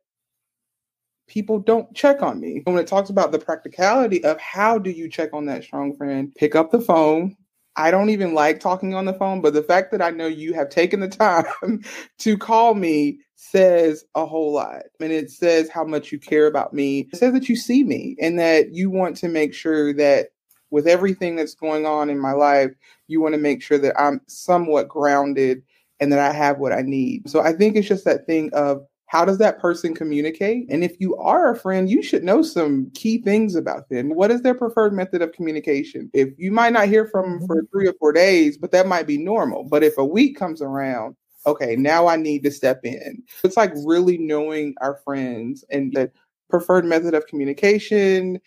people 1.27 1.59
don't 1.59 1.93
check 1.95 2.21
on 2.21 2.39
me. 2.39 2.61
When 2.63 2.77
it 2.77 2.87
talks 2.87 3.09
about 3.09 3.31
the 3.31 3.39
practicality 3.39 4.23
of 4.23 4.39
how 4.39 4.77
do 4.77 4.91
you 4.91 5.09
check 5.09 5.33
on 5.33 5.45
that 5.45 5.63
strong 5.63 5.95
friend, 5.95 6.33
pick 6.35 6.55
up 6.55 6.71
the 6.71 6.81
phone, 6.81 7.35
I 7.75 7.91
don't 7.91 8.09
even 8.09 8.33
like 8.33 8.59
talking 8.59 8.93
on 8.93 9.05
the 9.05 9.13
phone, 9.13 9.41
but 9.41 9.53
the 9.53 9.63
fact 9.63 9.91
that 9.91 10.01
I 10.01 10.11
know 10.11 10.27
you 10.27 10.53
have 10.53 10.69
taken 10.69 10.99
the 10.99 11.07
time 11.07 11.83
to 12.19 12.37
call 12.37 12.75
me 12.75 13.19
says 13.35 14.05
a 14.15 14.25
whole 14.25 14.53
lot. 14.53 14.83
And 14.99 15.11
it 15.11 15.31
says 15.31 15.69
how 15.69 15.83
much 15.83 16.11
you 16.11 16.19
care 16.19 16.47
about 16.47 16.73
me. 16.73 17.09
It 17.11 17.17
says 17.17 17.33
that 17.33 17.49
you 17.49 17.55
see 17.55 17.83
me 17.83 18.15
and 18.21 18.39
that 18.39 18.73
you 18.73 18.89
want 18.89 19.17
to 19.17 19.27
make 19.27 19.53
sure 19.53 19.93
that 19.93 20.29
with 20.69 20.87
everything 20.87 21.35
that's 21.35 21.55
going 21.55 21.85
on 21.85 22.09
in 22.09 22.19
my 22.19 22.31
life, 22.31 22.71
you 23.07 23.21
want 23.21 23.33
to 23.33 23.41
make 23.41 23.61
sure 23.61 23.77
that 23.77 23.99
I'm 23.99 24.21
somewhat 24.27 24.87
grounded 24.87 25.61
and 25.99 26.11
that 26.11 26.19
I 26.19 26.33
have 26.33 26.57
what 26.57 26.73
I 26.73 26.81
need. 26.81 27.29
So 27.29 27.41
I 27.41 27.53
think 27.53 27.75
it's 27.75 27.87
just 27.87 28.05
that 28.05 28.25
thing 28.25 28.49
of 28.53 28.85
how 29.13 29.23
does 29.23 29.37
that 29.37 29.59
person 29.59 29.93
communicate? 29.93 30.65
And 30.71 30.83
if 30.83 30.99
you 30.99 31.15
are 31.17 31.51
a 31.51 31.55
friend, 31.55 31.87
you 31.87 32.01
should 32.01 32.23
know 32.23 32.41
some 32.41 32.89
key 32.95 33.19
things 33.19 33.53
about 33.53 33.87
them. 33.89 34.09
What 34.15 34.31
is 34.31 34.41
their 34.41 34.55
preferred 34.55 34.91
method 34.91 35.21
of 35.21 35.33
communication? 35.33 36.09
If 36.13 36.29
you 36.39 36.51
might 36.51 36.73
not 36.73 36.87
hear 36.87 37.05
from 37.05 37.37
them 37.37 37.47
for 37.47 37.57
mm-hmm. 37.57 37.65
three 37.71 37.87
or 37.87 37.93
four 37.99 38.11
days, 38.11 38.57
but 38.57 38.71
that 38.71 38.87
might 38.87 39.05
be 39.05 39.19
normal. 39.19 39.65
But 39.65 39.83
if 39.83 39.99
a 39.99 40.03
week 40.03 40.35
comes 40.35 40.63
around, 40.63 41.15
okay, 41.45 41.75
now 41.75 42.07
I 42.07 42.15
need 42.15 42.41
to 42.41 42.49
step 42.49 42.79
in. 42.83 43.21
It's 43.43 43.55
like 43.55 43.71
really 43.85 44.17
knowing 44.17 44.73
our 44.81 44.95
friends 45.05 45.63
and 45.69 45.93
the 45.93 46.11
preferred 46.49 46.85
method 46.85 47.13
of 47.13 47.27
communication, 47.27 48.41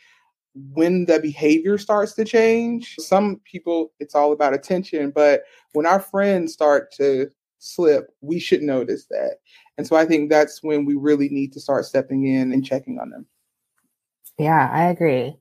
when 0.73 1.05
the 1.05 1.21
behavior 1.21 1.79
starts 1.79 2.15
to 2.15 2.25
change. 2.25 2.97
Some 2.99 3.41
people, 3.45 3.93
it's 4.01 4.17
all 4.17 4.33
about 4.33 4.53
attention, 4.53 5.13
but 5.13 5.43
when 5.75 5.87
our 5.87 6.01
friends 6.01 6.55
start 6.55 6.91
to 6.95 7.31
slip, 7.59 8.09
we 8.21 8.41
should 8.41 8.63
notice 8.63 9.07
that. 9.11 9.37
And 9.79 9.87
so 9.87 9.97
I 9.97 10.05
think 10.05 10.31
that's 10.31 10.63
when 10.63 10.85
we 10.85 10.95
really 10.95 11.29
need 11.29 11.53
to 11.53 11.61
start 11.61 11.85
stepping 11.85 12.27
in 12.27 12.53
and 12.53 12.65
checking 12.65 12.99
on 12.99 13.11
them. 13.11 13.27
Yeah, 14.39 14.69
I 14.71 14.85
agree. 14.85 15.37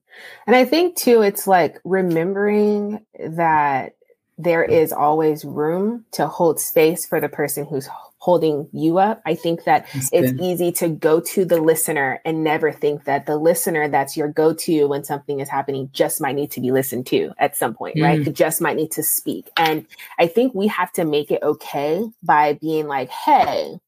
And 0.47 0.55
I 0.55 0.65
think 0.65 0.95
too, 0.95 1.21
it's 1.21 1.47
like 1.47 1.79
remembering 1.83 3.05
that 3.19 3.95
there 4.37 4.63
is 4.63 4.91
always 4.91 5.45
room 5.45 6.05
to 6.11 6.27
hold 6.27 6.59
space 6.59 7.05
for 7.05 7.21
the 7.21 7.29
person 7.29 7.65
who's 7.65 7.89
holding 8.17 8.67
you 8.73 8.97
up. 8.97 9.21
I 9.25 9.35
think 9.35 9.65
that 9.65 9.85
that's 9.93 10.09
it's 10.11 10.31
good. 10.31 10.41
easy 10.41 10.71
to 10.73 10.89
go 10.89 11.19
to 11.19 11.45
the 11.45 11.61
listener 11.61 12.19
and 12.25 12.43
never 12.43 12.71
think 12.71 13.03
that 13.03 13.27
the 13.27 13.37
listener 13.37 13.87
that's 13.87 14.17
your 14.17 14.27
go 14.27 14.53
to 14.53 14.85
when 14.85 15.03
something 15.03 15.39
is 15.41 15.47
happening 15.47 15.89
just 15.93 16.19
might 16.19 16.35
need 16.35 16.51
to 16.51 16.59
be 16.59 16.71
listened 16.71 17.05
to 17.07 17.31
at 17.37 17.55
some 17.55 17.75
point, 17.75 17.97
mm. 17.97 18.03
right? 18.03 18.33
just 18.33 18.61
might 18.61 18.77
need 18.77 18.91
to 18.91 19.03
speak. 19.03 19.47
And 19.55 19.85
I 20.17 20.27
think 20.27 20.55
we 20.55 20.67
have 20.67 20.91
to 20.93 21.05
make 21.05 21.31
it 21.31 21.43
okay 21.43 22.03
by 22.23 22.53
being 22.53 22.87
like, 22.87 23.09
hey, 23.09 23.79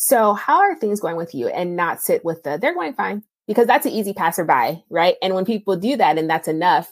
so, 0.00 0.34
how 0.34 0.60
are 0.60 0.76
things 0.76 1.00
going 1.00 1.16
with 1.16 1.34
you? 1.34 1.48
And 1.48 1.74
not 1.74 2.00
sit 2.00 2.24
with 2.24 2.44
the, 2.44 2.56
they're 2.56 2.72
going 2.72 2.94
fine, 2.94 3.24
because 3.48 3.66
that's 3.66 3.84
an 3.84 3.90
easy 3.90 4.12
passerby, 4.12 4.84
right? 4.90 5.16
And 5.20 5.34
when 5.34 5.44
people 5.44 5.74
do 5.74 5.96
that 5.96 6.18
and 6.18 6.30
that's 6.30 6.46
enough, 6.46 6.88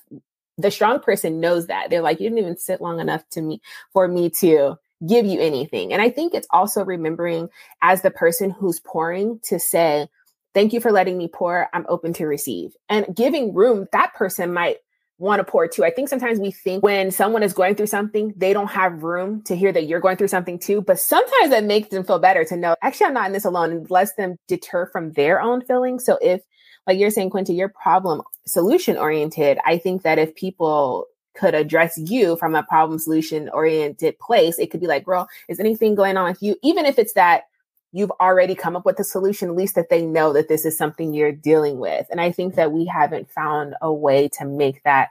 the 0.59 0.73
strong 0.73 0.99
person 0.99 1.39
knows 1.39 1.69
that. 1.69 1.89
They're 1.89 2.03
like, 2.03 2.19
you 2.19 2.29
didn't 2.29 2.41
even 2.41 2.57
sit 2.57 2.81
long 2.81 2.99
enough 2.99 3.23
to 3.31 3.43
me 3.43 3.61
for 3.93 4.09
me 4.09 4.29
to 4.41 4.75
give 5.07 5.25
you 5.25 5.41
anything. 5.41 5.93
And 5.93 6.03
I 6.03 6.11
think 6.11 6.35
it's 6.35 6.49
also 6.51 6.85
remembering 6.85 7.49
as 7.81 8.03
the 8.03 8.11
person 8.11 8.51
who's 8.51 8.81
pouring 8.81 9.39
to 9.45 9.61
say, 9.61 10.09
thank 10.53 10.73
you 10.73 10.81
for 10.81 10.91
letting 10.91 11.17
me 11.17 11.29
pour. 11.29 11.69
I'm 11.73 11.87
open 11.89 12.13
to 12.15 12.27
receive 12.27 12.73
and 12.89 13.15
giving 13.15 13.55
room. 13.55 13.87
That 13.93 14.15
person 14.15 14.53
might 14.53 14.79
want 15.19 15.41
to 15.41 15.45
pour 15.45 15.67
too. 15.67 15.85
I 15.85 15.91
think 15.91 16.09
sometimes 16.09 16.39
we 16.39 16.51
think 16.51 16.83
when 16.85 17.11
someone 17.11 17.43
is 17.43 17.53
going 17.53 17.75
through 17.75 17.87
something, 17.87 18.35
they 18.37 18.53
don't 18.53 18.71
have 18.71 19.03
room 19.03 19.43
to 19.45 19.57
hear 19.57 19.73
that 19.73 19.87
you're 19.87 20.01
going 20.01 20.17
through 20.17 20.29
something 20.29 20.59
too. 20.59 20.83
But 20.83 20.99
sometimes 20.99 21.51
that 21.51 21.65
makes 21.65 21.89
them 21.89 22.05
feel 22.05 22.19
better 22.19 22.45
to 22.45 22.57
know, 22.57 22.77
actually, 22.83 23.07
I'm 23.07 23.15
not 23.15 23.27
in 23.27 23.33
this 23.33 23.45
alone 23.45 23.71
and 23.71 23.91
lets 23.91 24.15
them 24.15 24.37
deter 24.47 24.87
from 24.87 25.13
their 25.13 25.41
own 25.41 25.65
feelings. 25.65 26.05
So 26.05 26.19
if, 26.21 26.43
like 26.87 26.99
you're 26.99 27.11
saying, 27.11 27.31
Quinta, 27.31 27.53
you're 27.53 27.69
problem 27.71 28.23
solution 28.47 28.97
oriented, 28.97 29.59
I 29.65 29.79
think 29.79 30.03
that 30.03 30.19
if 30.19 30.35
people 30.35 31.07
could 31.35 31.55
address 31.55 31.99
you 31.99 32.37
from 32.37 32.55
a 32.55 32.63
problem 32.63 32.99
solution 32.99 33.49
oriented 33.51 34.19
place, 34.19 34.59
it 34.59 34.71
could 34.71 34.81
be 34.81 34.87
like, 34.87 35.05
girl, 35.05 35.29
is 35.49 35.61
anything 35.61 35.95
going 35.95 36.17
on 36.17 36.31
with 36.31 36.43
you? 36.43 36.57
Even 36.63 36.87
if 36.87 36.99
it's 36.99 37.13
that 37.15 37.45
you've 37.93 38.13
already 38.21 38.55
come 38.55 38.77
up 38.77 38.85
with 38.85 38.99
a 38.99 39.05
solution, 39.05 39.49
at 39.49 39.57
least 39.57 39.75
that 39.75 39.89
they 39.91 40.05
know 40.05 40.33
that 40.33 40.49
this 40.49 40.65
is 40.65 40.77
something 40.77 41.15
you're 41.15 41.33
dealing 41.33 41.79
with. 41.79 42.07
And 42.11 42.21
I 42.21 42.31
think 42.33 42.55
that 42.55 42.73
we 42.73 42.85
haven't 42.85 43.31
found 43.31 43.75
a 43.81 43.93
way 43.93 44.29
to 44.39 44.45
make 44.45 44.83
that 44.85 45.09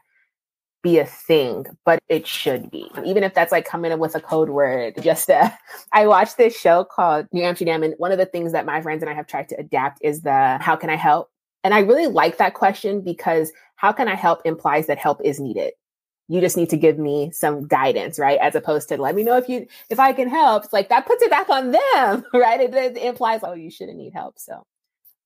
be 0.84 1.00
a 1.00 1.06
thing, 1.06 1.66
but 1.84 2.00
it 2.10 2.28
should 2.28 2.70
be. 2.70 2.92
Even 3.04 3.24
if 3.24 3.34
that's 3.34 3.52
like 3.52 3.66
coming 3.66 3.92
up 3.92 4.00
with 4.00 4.14
a 4.14 4.22
code 4.22 4.50
word. 4.50 4.94
Just 5.02 5.30
uh, 5.32 5.50
I 5.94 6.06
watched 6.06 6.38
this 6.38 6.56
show 6.56 6.84
called 6.84 7.28
New 7.32 7.44
Amsterdam, 7.44 7.82
and 7.82 7.96
one 7.98 8.12
of 8.12 8.20
the 8.20 8.26
things 8.28 8.52
that 8.52 8.68
my 8.68 8.82
friends 8.82 9.02
and 9.02 9.10
I 9.10 9.16
have 9.16 9.26
tried 9.26 9.50
to 9.50 9.60
adapt 9.60 9.98
is 10.02 10.22
the 10.22 10.60
how 10.62 10.76
can 10.76 10.92
I 10.92 10.96
help? 10.96 11.32
And 11.64 11.74
I 11.74 11.80
really 11.80 12.06
like 12.06 12.38
that 12.38 12.54
question 12.54 13.02
because 13.02 13.52
how 13.78 13.92
can 13.92 14.08
I 14.08 14.14
help 14.14 14.42
implies 14.46 14.86
that 14.86 15.00
help 15.00 15.20
is 15.24 15.40
needed 15.40 15.74
you 16.28 16.42
just 16.42 16.58
need 16.58 16.70
to 16.72 16.78
give 16.78 16.98
me 16.98 17.32
some 17.32 17.68
guidance, 17.68 18.18
right? 18.18 18.40
As 18.40 18.56
opposed 18.56 18.90
to 18.90 18.98
let 18.98 19.16
me 19.16 19.24
know 19.24 19.38
if 19.38 19.48
you 19.48 19.68
if 19.90 20.00
I 20.00 20.14
can 20.14 20.30
help. 20.30 20.66
It's 20.66 20.74
like 20.74 20.90
that 20.90 21.06
puts 21.06 21.22
it 21.24 21.30
back 21.30 21.50
on 21.50 21.72
them, 21.72 22.26
right? 22.34 22.60
It, 22.62 22.74
it 22.74 22.98
implies, 22.98 23.42
oh, 23.44 23.54
you 23.54 23.70
shouldn't 23.70 23.98
need 23.98 24.14
help. 24.14 24.40
So 24.40 24.66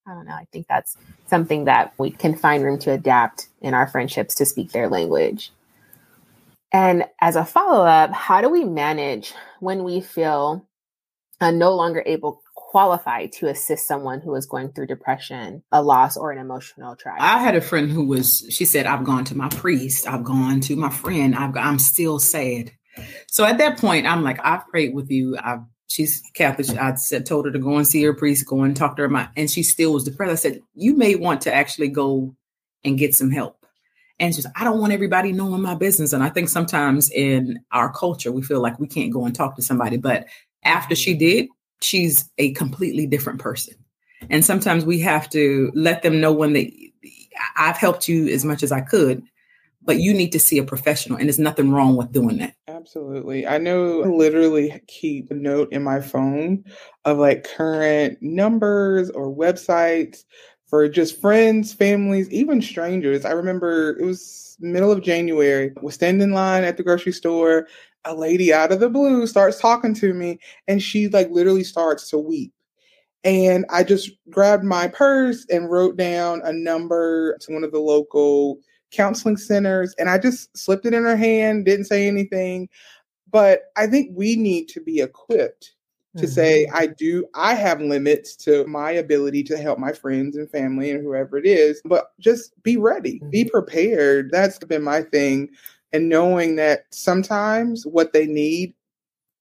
I 0.07 0.13
don't 0.13 0.25
know. 0.25 0.33
I 0.33 0.45
think 0.51 0.67
that's 0.67 0.97
something 1.27 1.65
that 1.65 1.93
we 1.97 2.11
can 2.11 2.35
find 2.35 2.63
room 2.63 2.79
to 2.79 2.91
adapt 2.91 3.47
in 3.61 3.73
our 3.73 3.87
friendships 3.87 4.35
to 4.35 4.45
speak 4.45 4.71
their 4.71 4.89
language. 4.89 5.51
And 6.71 7.05
as 7.19 7.35
a 7.35 7.45
follow 7.45 7.85
up, 7.85 8.11
how 8.11 8.41
do 8.41 8.49
we 8.49 8.63
manage 8.63 9.33
when 9.59 9.83
we 9.83 10.01
feel 10.01 10.65
uh, 11.41 11.51
no 11.51 11.73
longer 11.75 12.03
able 12.05 12.41
qualified 12.69 13.31
to 13.31 13.47
assist 13.47 13.87
someone 13.87 14.21
who 14.21 14.35
is 14.35 14.45
going 14.45 14.71
through 14.71 14.85
depression, 14.85 15.63
a 15.71 15.81
loss, 15.81 16.15
or 16.15 16.31
an 16.31 16.37
emotional 16.37 16.95
trial. 16.95 17.17
I 17.19 17.39
had 17.39 17.55
a 17.55 17.61
friend 17.61 17.89
who 17.89 18.05
was, 18.05 18.45
she 18.51 18.63
said, 18.63 18.85
I've 18.85 19.03
gone 19.03 19.25
to 19.25 19.35
my 19.35 19.49
priest, 19.49 20.07
I've 20.07 20.23
gone 20.23 20.61
to 20.61 20.75
my 20.75 20.91
friend, 20.91 21.33
I've, 21.35 21.57
I'm 21.57 21.79
still 21.79 22.19
sad. 22.19 22.71
So 23.25 23.43
at 23.43 23.57
that 23.57 23.79
point, 23.79 24.05
I'm 24.05 24.21
like, 24.21 24.39
I've 24.45 24.67
prayed 24.67 24.93
with 24.93 25.09
you. 25.09 25.35
I've, 25.43 25.61
she's 25.87 26.21
Catholic. 26.35 26.69
I 26.77 26.93
said, 26.93 27.25
told 27.25 27.47
her 27.47 27.51
to 27.51 27.57
go 27.57 27.75
and 27.75 27.87
see 27.87 28.03
her 28.03 28.13
priest, 28.13 28.45
go 28.45 28.61
and 28.61 28.75
talk 28.77 28.97
to 28.97 29.01
her. 29.01 29.09
My, 29.09 29.29
and 29.35 29.49
she 29.49 29.63
still 29.63 29.93
was 29.93 30.03
depressed. 30.03 30.31
I 30.31 30.35
said, 30.35 30.61
you 30.75 30.95
may 30.95 31.15
want 31.15 31.41
to 31.41 31.53
actually 31.53 31.87
go 31.87 32.35
and 32.83 32.99
get 32.99 33.15
some 33.15 33.31
help. 33.31 33.65
And 34.19 34.35
she's, 34.35 34.45
I 34.55 34.63
don't 34.63 34.79
want 34.79 34.93
everybody 34.93 35.31
knowing 35.31 35.63
my 35.63 35.73
business. 35.73 36.13
And 36.13 36.21
I 36.21 36.29
think 36.29 36.49
sometimes 36.49 37.09
in 37.09 37.61
our 37.71 37.91
culture, 37.91 38.31
we 38.31 38.43
feel 38.43 38.61
like 38.61 38.77
we 38.77 38.87
can't 38.87 39.11
go 39.11 39.25
and 39.25 39.33
talk 39.33 39.55
to 39.55 39.63
somebody. 39.63 39.97
But 39.97 40.27
after 40.63 40.93
she 40.93 41.15
did, 41.15 41.47
she's 41.81 42.29
a 42.37 42.53
completely 42.53 43.05
different 43.05 43.39
person. 43.39 43.75
And 44.29 44.43
sometimes 44.43 44.85
we 44.85 44.99
have 44.99 45.29
to 45.29 45.71
let 45.73 46.03
them 46.03 46.19
know 46.19 46.33
when 46.33 46.53
they, 46.53 46.91
I've 47.55 47.77
helped 47.77 48.07
you 48.07 48.27
as 48.27 48.43
much 48.43 48.63
as 48.63 48.71
I 48.71 48.81
could, 48.81 49.23
but 49.81 49.99
you 49.99 50.13
need 50.13 50.31
to 50.33 50.39
see 50.39 50.57
a 50.57 50.63
professional. 50.63 51.17
And 51.17 51.27
there's 51.27 51.39
nothing 51.39 51.71
wrong 51.71 51.95
with 51.95 52.11
doing 52.11 52.37
that. 52.39 52.53
Absolutely. 52.67 53.47
I 53.47 53.57
know 53.57 54.03
I 54.03 54.07
literally 54.07 54.81
keep 54.87 55.31
a 55.31 55.35
note 55.35 55.71
in 55.71 55.83
my 55.83 56.01
phone 56.01 56.65
of 57.05 57.17
like 57.17 57.47
current 57.55 58.17
numbers 58.21 59.09
or 59.09 59.33
websites 59.33 60.25
for 60.67 60.87
just 60.87 61.19
friends, 61.19 61.73
families, 61.73 62.29
even 62.29 62.61
strangers. 62.61 63.25
I 63.25 63.31
remember 63.31 63.97
it 63.97 64.05
was 64.05 64.55
middle 64.59 64.91
of 64.91 65.01
January, 65.01 65.71
was 65.81 65.95
standing 65.95 66.21
in 66.21 66.33
line 66.33 66.63
at 66.63 66.77
the 66.77 66.83
grocery 66.83 67.13
store. 67.13 67.67
A 68.05 68.15
lady 68.15 68.53
out 68.53 68.71
of 68.71 68.79
the 68.79 68.89
blue 68.89 69.27
starts 69.27 69.59
talking 69.59 69.93
to 69.95 70.13
me 70.13 70.39
and 70.67 70.81
she 70.81 71.07
like 71.09 71.29
literally 71.29 71.63
starts 71.63 72.09
to 72.09 72.17
weep. 72.17 72.53
And 73.23 73.65
I 73.69 73.83
just 73.83 74.11
grabbed 74.29 74.63
my 74.63 74.87
purse 74.87 75.45
and 75.49 75.69
wrote 75.69 75.97
down 75.97 76.41
a 76.43 76.53
number 76.53 77.37
to 77.41 77.53
one 77.53 77.63
of 77.63 77.71
the 77.71 77.79
local 77.79 78.59
counseling 78.91 79.37
centers 79.37 79.93
and 79.99 80.09
I 80.09 80.17
just 80.17 80.55
slipped 80.57 80.85
it 80.85 80.93
in 80.93 81.03
her 81.03 81.17
hand, 81.17 81.65
didn't 81.65 81.85
say 81.85 82.07
anything. 82.07 82.69
But 83.29 83.63
I 83.75 83.85
think 83.87 84.11
we 84.13 84.35
need 84.35 84.69
to 84.69 84.81
be 84.81 85.01
equipped 85.01 85.73
to 86.17 86.23
mm-hmm. 86.23 86.31
say 86.31 86.67
i 86.73 86.87
do 86.87 87.25
i 87.35 87.53
have 87.53 87.81
limits 87.81 88.35
to 88.35 88.65
my 88.65 88.91
ability 88.91 89.43
to 89.43 89.57
help 89.57 89.77
my 89.77 89.93
friends 89.93 90.35
and 90.35 90.49
family 90.49 90.89
and 90.89 91.03
whoever 91.03 91.37
it 91.37 91.45
is 91.45 91.81
but 91.85 92.11
just 92.19 92.51
be 92.63 92.77
ready 92.77 93.19
mm-hmm. 93.19 93.29
be 93.29 93.45
prepared 93.45 94.29
that's 94.31 94.57
been 94.59 94.83
my 94.83 95.03
thing 95.03 95.47
and 95.93 96.09
knowing 96.09 96.55
that 96.55 96.83
sometimes 96.91 97.85
what 97.85 98.13
they 98.13 98.25
need 98.25 98.73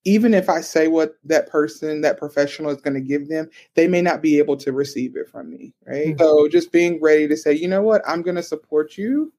even 0.04 0.32
if 0.32 0.48
i 0.48 0.60
say 0.60 0.88
what 0.88 1.14
that 1.24 1.48
person 1.48 2.00
that 2.00 2.18
professional 2.18 2.70
is 2.70 2.80
going 2.80 2.94
to 2.94 3.00
give 3.00 3.28
them 3.28 3.48
they 3.74 3.88
may 3.88 4.00
not 4.00 4.22
be 4.22 4.38
able 4.38 4.56
to 4.56 4.72
receive 4.72 5.16
it 5.16 5.28
from 5.28 5.50
me 5.50 5.72
right? 5.86 6.08
Mm-hmm. 6.08 6.18
so 6.18 6.48
just 6.48 6.72
being 6.72 7.00
ready 7.00 7.28
to 7.28 7.36
say 7.36 7.52
you 7.52 7.68
know 7.68 7.82
what? 7.82 8.02
I'm 8.06 8.22
going 8.22 8.36
to 8.36 8.42
support 8.42 8.96
you 8.96 9.32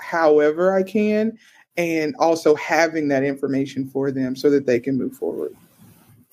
however 0.00 0.72
i 0.74 0.82
can 0.82 1.36
and 1.76 2.14
also 2.18 2.54
having 2.54 3.08
that 3.08 3.24
information 3.24 3.88
for 3.88 4.10
them 4.10 4.36
so 4.36 4.48
that 4.50 4.66
they 4.66 4.78
can 4.78 4.96
move 4.96 5.14
forward 5.16 5.54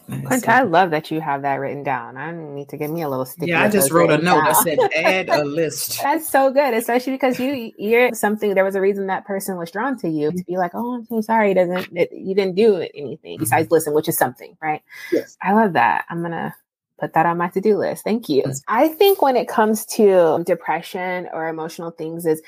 Quinta, 0.07 0.51
I 0.51 0.61
love 0.63 0.91
that 0.91 1.11
you 1.11 1.21
have 1.21 1.43
that 1.43 1.55
written 1.55 1.83
down. 1.83 2.17
I 2.17 2.31
need 2.31 2.69
to 2.69 2.77
give 2.77 2.91
me 2.91 3.01
a 3.01 3.09
little 3.09 3.25
sticky. 3.25 3.51
Yeah, 3.51 3.63
I 3.63 3.69
just 3.69 3.91
wrote 3.91 4.11
a 4.11 4.17
note 4.17 4.43
I 4.43 4.53
said 4.53 4.79
add 4.95 5.29
a 5.29 5.43
list. 5.43 5.99
That's 6.03 6.29
so 6.29 6.51
good, 6.51 6.73
especially 6.73 7.13
because 7.13 7.39
you 7.39 7.71
you're 7.77 8.13
something. 8.13 8.53
There 8.53 8.65
was 8.65 8.75
a 8.75 8.81
reason 8.81 9.07
that 9.07 9.25
person 9.25 9.57
was 9.57 9.71
drawn 9.71 9.97
to 9.99 10.09
you 10.09 10.31
to 10.31 10.43
be 10.43 10.57
like, 10.57 10.71
oh, 10.73 10.95
I'm 10.95 11.05
so 11.05 11.21
sorry. 11.21 11.51
It 11.51 11.55
doesn't 11.55 11.97
it, 11.97 12.11
you 12.11 12.35
didn't 12.35 12.55
do 12.55 12.85
anything 12.93 13.37
besides 13.37 13.65
mm-hmm. 13.65 13.73
listen, 13.73 13.93
which 13.93 14.09
is 14.09 14.17
something, 14.17 14.57
right? 14.61 14.81
Yes. 15.11 15.37
I 15.41 15.53
love 15.53 15.73
that. 15.73 16.05
I'm 16.09 16.21
gonna 16.21 16.55
put 16.99 17.13
that 17.13 17.25
on 17.25 17.37
my 17.37 17.49
to 17.49 17.61
do 17.61 17.77
list. 17.77 18.03
Thank 18.03 18.27
you. 18.27 18.43
I 18.67 18.89
think 18.89 19.21
when 19.21 19.35
it 19.35 19.47
comes 19.47 19.85
to 19.87 20.43
depression 20.45 21.29
or 21.33 21.47
emotional 21.47 21.91
things, 21.91 22.25
is 22.25 22.41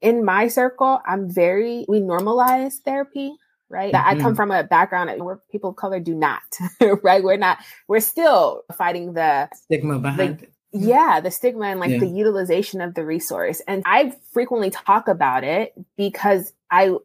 in 0.00 0.24
my 0.24 0.48
circle, 0.48 1.00
I'm 1.06 1.28
very 1.28 1.84
we 1.88 2.00
normalize 2.00 2.74
therapy 2.84 3.34
right? 3.68 3.92
Mm-hmm. 3.92 4.08
I 4.08 4.14
come 4.14 4.22
mm-hmm. 4.22 4.34
from 4.34 4.50
a 4.50 4.64
background 4.64 5.22
where 5.22 5.40
people 5.50 5.70
of 5.70 5.76
color 5.76 6.00
do 6.00 6.14
not, 6.14 6.42
right? 7.02 7.22
We're 7.22 7.36
not, 7.36 7.58
we're 7.86 8.00
still 8.00 8.62
fighting 8.76 9.14
the 9.14 9.48
stigma 9.54 9.98
behind 9.98 10.38
the, 10.38 10.44
it. 10.44 10.52
Yeah, 10.72 11.20
the 11.20 11.30
stigma 11.30 11.66
and 11.66 11.80
like 11.80 11.90
yeah. 11.90 11.98
the 11.98 12.08
utilization 12.08 12.80
of 12.80 12.94
the 12.94 13.04
resource. 13.04 13.62
And 13.66 13.82
I 13.86 14.14
frequently 14.32 14.70
talk 14.70 15.08
about 15.08 15.44
it 15.44 15.72
because 15.96 16.52
I 16.70 16.96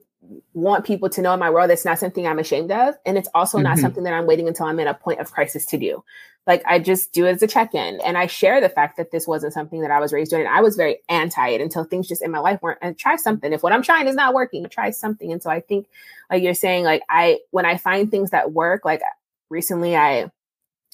want 0.54 0.86
people 0.86 1.10
to 1.10 1.22
know 1.22 1.34
in 1.34 1.40
my 1.40 1.50
world 1.50 1.70
it's 1.70 1.86
not 1.86 2.00
something 2.00 2.28
I'm 2.28 2.40
ashamed 2.40 2.72
of. 2.72 2.96
And 3.06 3.18
it's 3.18 3.30
also 3.34 3.58
mm-hmm. 3.58 3.66
not 3.66 3.80
something 3.80 4.04
that 4.04 4.14
I'm 4.14 4.26
waiting 4.26 4.48
until 4.48 4.66
I'm 4.66 4.80
in 4.80 4.88
a 4.88 4.94
point 4.94 5.20
of 5.20 5.32
crisis 5.32 5.66
to 5.68 5.78
do. 5.78 6.04
Like 6.46 6.62
I 6.66 6.80
just 6.80 7.14
do 7.14 7.26
it 7.26 7.32
as 7.32 7.44
a 7.44 7.48
check-in. 7.48 8.00
And 8.02 8.18
I 8.18 8.28
share 8.28 8.60
the 8.60 8.70
fact 8.70 8.98
that 8.98 9.12
this 9.12 9.28
wasn't 9.28 9.54
something 9.54 9.82
that 9.82 9.92
I 9.92 10.00
was 10.00 10.12
raised 10.12 10.32
doing. 10.32 10.46
And 10.46 10.54
I 10.54 10.62
was 10.62 10.76
very 10.76 11.00
anti 11.08 11.50
it 11.50 11.62
until 11.62 11.84
things 11.84 12.08
just 12.08 12.22
in 12.22 12.32
my 12.32 12.40
life 12.40 12.62
weren't 12.62 12.80
and 12.82 12.98
try 12.98 13.16
something. 13.16 13.54
If 13.54 13.64
what 13.64 13.74
I'm 13.74 13.84
trying 13.84 14.08
is 14.08 14.16
not 14.16 14.34
working, 14.34 14.68
try 14.70 14.90
something. 14.92 15.32
And 15.32 15.42
so 15.42 15.50
I 15.50 15.62
think 15.62 15.88
like 16.30 16.44
you're 16.44 16.54
saying, 16.54 16.84
like 16.84 17.04
I 17.10 17.40
when 17.52 17.66
I 17.66 17.78
find 17.78 18.12
things 18.12 18.32
that 18.32 18.52
work, 18.52 18.84
like 18.84 19.02
recently 19.50 19.96
I 19.96 20.32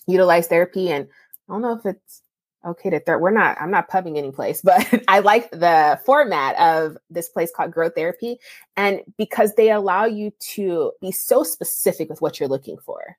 utilized 0.06 0.50
therapy 0.50 0.92
and 0.92 1.08
I 1.48 1.54
don't 1.54 1.62
know 1.62 1.74
if 1.74 1.86
it's 1.86 2.22
okay 2.66 2.90
to 2.90 3.00
third 3.00 3.20
we're 3.20 3.32
not 3.32 3.58
i'm 3.62 3.72
not 3.72 3.88
pubbing 3.88 4.18
any 4.18 4.32
place 4.32 4.62
but 4.64 4.86
i 5.08 5.20
like 5.20 5.50
the 5.52 6.00
format 6.06 6.58
of 6.60 6.98
this 7.10 7.30
place 7.30 7.52
called 7.56 7.72
growth 7.72 7.96
therapy. 7.96 8.40
And 8.78 9.02
because 9.18 9.56
they 9.56 9.72
allow 9.72 10.06
you 10.06 10.32
to 10.54 10.94
be 11.02 11.12
so 11.12 11.44
specific 11.44 12.10
with 12.10 12.22
what 12.22 12.40
you're 12.40 12.50
looking 12.50 12.78
for 12.78 13.18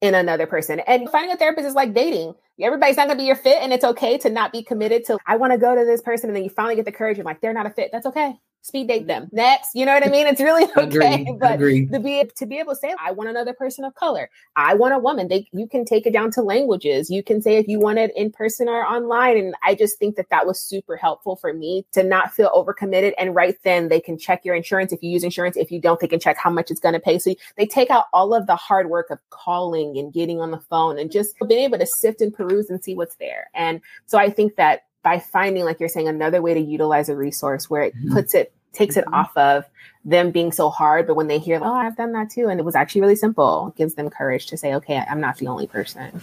in 0.00 0.14
another 0.14 0.46
person. 0.46 0.80
And 0.80 1.08
finding 1.08 1.32
a 1.32 1.36
therapist 1.36 1.66
is 1.66 1.74
like 1.74 1.94
dating. 1.94 2.34
Everybody's 2.60 2.96
not 2.96 3.06
going 3.06 3.18
to 3.18 3.22
be 3.22 3.26
your 3.26 3.36
fit 3.36 3.62
and 3.62 3.72
it's 3.72 3.84
okay 3.84 4.18
to 4.18 4.30
not 4.30 4.52
be 4.52 4.62
committed 4.62 5.04
to 5.06 5.18
i 5.26 5.36
want 5.36 5.52
to 5.52 5.58
go 5.58 5.74
to 5.74 5.84
this 5.84 6.02
person 6.02 6.28
and 6.28 6.36
then 6.36 6.44
you 6.44 6.50
finally 6.50 6.76
get 6.76 6.84
the 6.84 6.92
courage 6.92 7.18
and 7.18 7.24
like 7.24 7.40
they're 7.40 7.52
not 7.52 7.66
a 7.66 7.70
fit. 7.70 7.90
That's 7.92 8.06
okay 8.06 8.38
speed 8.62 8.88
date 8.88 9.06
them. 9.06 9.28
Next 9.32 9.70
you 9.74 9.84
know 9.84 9.92
what 9.92 10.06
i 10.06 10.10
mean? 10.10 10.26
It's 10.26 10.40
really 10.40 10.64
okay 10.76 11.22
Agree. 11.22 11.36
but 11.38 11.54
Agree. 11.54 11.86
to 11.86 12.00
be 12.00 12.24
to 12.36 12.46
be 12.46 12.58
able 12.58 12.72
to 12.72 12.76
say 12.78 12.94
i 12.98 13.10
want 13.10 13.28
another 13.28 13.52
person 13.52 13.84
of 13.84 13.94
color. 13.94 14.30
I 14.56 14.74
want 14.74 14.94
a 14.94 14.98
woman. 14.98 15.28
They 15.28 15.48
you 15.52 15.66
can 15.66 15.84
take 15.84 16.06
it 16.06 16.12
down 16.12 16.30
to 16.32 16.42
languages. 16.42 17.10
You 17.10 17.22
can 17.22 17.42
say 17.42 17.56
if 17.56 17.68
you 17.68 17.78
want 17.80 17.98
it 17.98 18.12
in 18.16 18.30
person 18.30 18.68
or 18.68 18.84
online 18.84 19.36
and 19.36 19.54
i 19.62 19.74
just 19.74 19.98
think 19.98 20.16
that 20.16 20.30
that 20.30 20.46
was 20.46 20.58
super 20.60 20.96
helpful 20.96 21.36
for 21.36 21.52
me 21.52 21.84
to 21.92 22.02
not 22.02 22.32
feel 22.32 22.50
overcommitted 22.54 23.12
and 23.18 23.34
right 23.34 23.56
then 23.64 23.88
they 23.88 24.00
can 24.00 24.16
check 24.18 24.44
your 24.44 24.54
insurance 24.54 24.92
if 24.92 25.02
you 25.02 25.10
use 25.10 25.24
insurance. 25.24 25.56
If 25.56 25.70
you 25.70 25.80
don't 25.80 26.00
they 26.00 26.08
can 26.08 26.20
check 26.20 26.36
how 26.38 26.50
much 26.50 26.70
it's 26.70 26.80
going 26.80 26.94
to 26.94 27.00
pay. 27.00 27.18
So 27.18 27.34
they 27.56 27.66
take 27.66 27.90
out 27.90 28.06
all 28.12 28.34
of 28.34 28.46
the 28.46 28.56
hard 28.56 28.88
work 28.88 29.10
of 29.10 29.18
calling 29.30 29.98
and 29.98 30.12
getting 30.12 30.40
on 30.40 30.50
the 30.50 30.58
phone 30.58 30.98
and 30.98 31.10
just 31.10 31.34
being 31.48 31.64
able 31.64 31.78
to 31.78 31.86
sift 31.86 32.20
and 32.20 32.32
peruse 32.32 32.70
and 32.70 32.82
see 32.82 32.94
what's 32.94 33.16
there. 33.16 33.50
And 33.54 33.80
so 34.06 34.18
i 34.18 34.30
think 34.30 34.56
that 34.56 34.82
by 35.02 35.18
finding, 35.18 35.64
like 35.64 35.80
you're 35.80 35.88
saying, 35.88 36.08
another 36.08 36.40
way 36.40 36.54
to 36.54 36.60
utilize 36.60 37.08
a 37.08 37.16
resource 37.16 37.68
where 37.68 37.82
it 37.82 37.96
mm-hmm. 37.96 38.12
puts 38.12 38.34
it, 38.34 38.52
takes 38.72 38.96
it 38.96 39.04
mm-hmm. 39.04 39.14
off 39.14 39.36
of 39.36 39.64
them 40.04 40.30
being 40.30 40.52
so 40.52 40.70
hard. 40.70 41.06
But 41.06 41.14
when 41.14 41.28
they 41.28 41.38
hear, 41.38 41.60
oh, 41.62 41.74
I've 41.74 41.96
done 41.96 42.12
that 42.12 42.30
too, 42.30 42.48
and 42.48 42.58
it 42.60 42.64
was 42.64 42.74
actually 42.74 43.02
really 43.02 43.16
simple, 43.16 43.68
it 43.68 43.76
gives 43.76 43.94
them 43.94 44.10
courage 44.10 44.46
to 44.46 44.56
say, 44.56 44.74
okay, 44.74 45.02
I'm 45.08 45.20
not 45.20 45.38
the 45.38 45.48
only 45.48 45.66
person. 45.66 46.20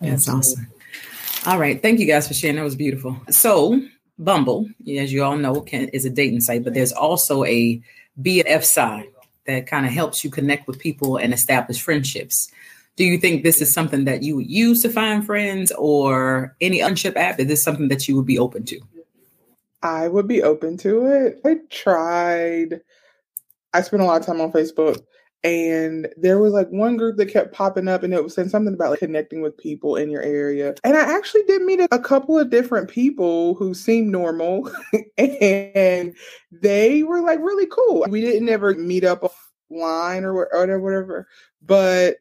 That's 0.00 0.28
awesome. 0.28 0.68
All 1.46 1.58
right. 1.58 1.80
Thank 1.80 2.00
you 2.00 2.06
guys 2.06 2.26
for 2.26 2.34
sharing. 2.34 2.56
That 2.56 2.64
was 2.64 2.76
beautiful. 2.76 3.20
So, 3.30 3.80
Bumble, 4.18 4.68
as 4.88 5.12
you 5.12 5.24
all 5.24 5.36
know, 5.36 5.60
can, 5.60 5.88
is 5.88 6.04
a 6.04 6.10
dating 6.10 6.40
site, 6.40 6.64
but 6.64 6.74
there's 6.74 6.92
also 6.92 7.44
a 7.44 7.82
BFF 8.20 8.64
side 8.64 9.08
that 9.46 9.66
kind 9.66 9.84
of 9.84 9.92
helps 9.92 10.24
you 10.24 10.30
connect 10.30 10.66
with 10.66 10.78
people 10.78 11.16
and 11.16 11.34
establish 11.34 11.82
friendships 11.82 12.50
do 12.96 13.04
you 13.04 13.18
think 13.18 13.42
this 13.42 13.60
is 13.60 13.72
something 13.72 14.04
that 14.04 14.22
you 14.22 14.36
would 14.36 14.50
use 14.50 14.82
to 14.82 14.88
find 14.88 15.24
friends 15.24 15.72
or 15.72 16.56
any 16.60 16.78
unship 16.78 17.16
app? 17.16 17.40
Is 17.40 17.48
this 17.48 17.62
something 17.62 17.88
that 17.88 18.06
you 18.06 18.16
would 18.16 18.26
be 18.26 18.38
open 18.38 18.64
to? 18.66 18.80
I 19.82 20.08
would 20.08 20.28
be 20.28 20.42
open 20.42 20.76
to 20.78 21.06
it. 21.06 21.40
I 21.44 21.56
tried, 21.70 22.80
I 23.72 23.82
spent 23.82 24.02
a 24.02 24.06
lot 24.06 24.20
of 24.20 24.26
time 24.26 24.40
on 24.40 24.52
Facebook 24.52 25.02
and 25.44 26.08
there 26.16 26.38
was 26.38 26.54
like 26.54 26.68
one 26.70 26.96
group 26.96 27.18
that 27.18 27.26
kept 27.26 27.52
popping 27.52 27.86
up 27.86 28.02
and 28.02 28.14
it 28.14 28.24
was 28.24 28.34
saying 28.34 28.48
something 28.48 28.72
about 28.72 28.90
like 28.90 29.00
connecting 29.00 29.42
with 29.42 29.58
people 29.58 29.96
in 29.96 30.08
your 30.08 30.22
area. 30.22 30.74
And 30.84 30.96
I 30.96 31.14
actually 31.14 31.42
did 31.42 31.62
meet 31.62 31.80
a, 31.80 31.98
couple 31.98 32.38
of 32.38 32.48
different 32.48 32.88
people 32.88 33.54
who 33.54 33.74
seemed 33.74 34.10
normal 34.10 34.70
and 35.18 36.14
they 36.50 37.02
were 37.02 37.20
like 37.20 37.40
really 37.40 37.66
cool. 37.66 38.06
We 38.08 38.22
didn't 38.22 38.48
ever 38.48 38.74
meet 38.74 39.04
up 39.04 39.22
offline 39.70 40.22
or, 40.22 40.54
or 40.54 40.80
whatever, 40.80 41.28
but 41.60 42.18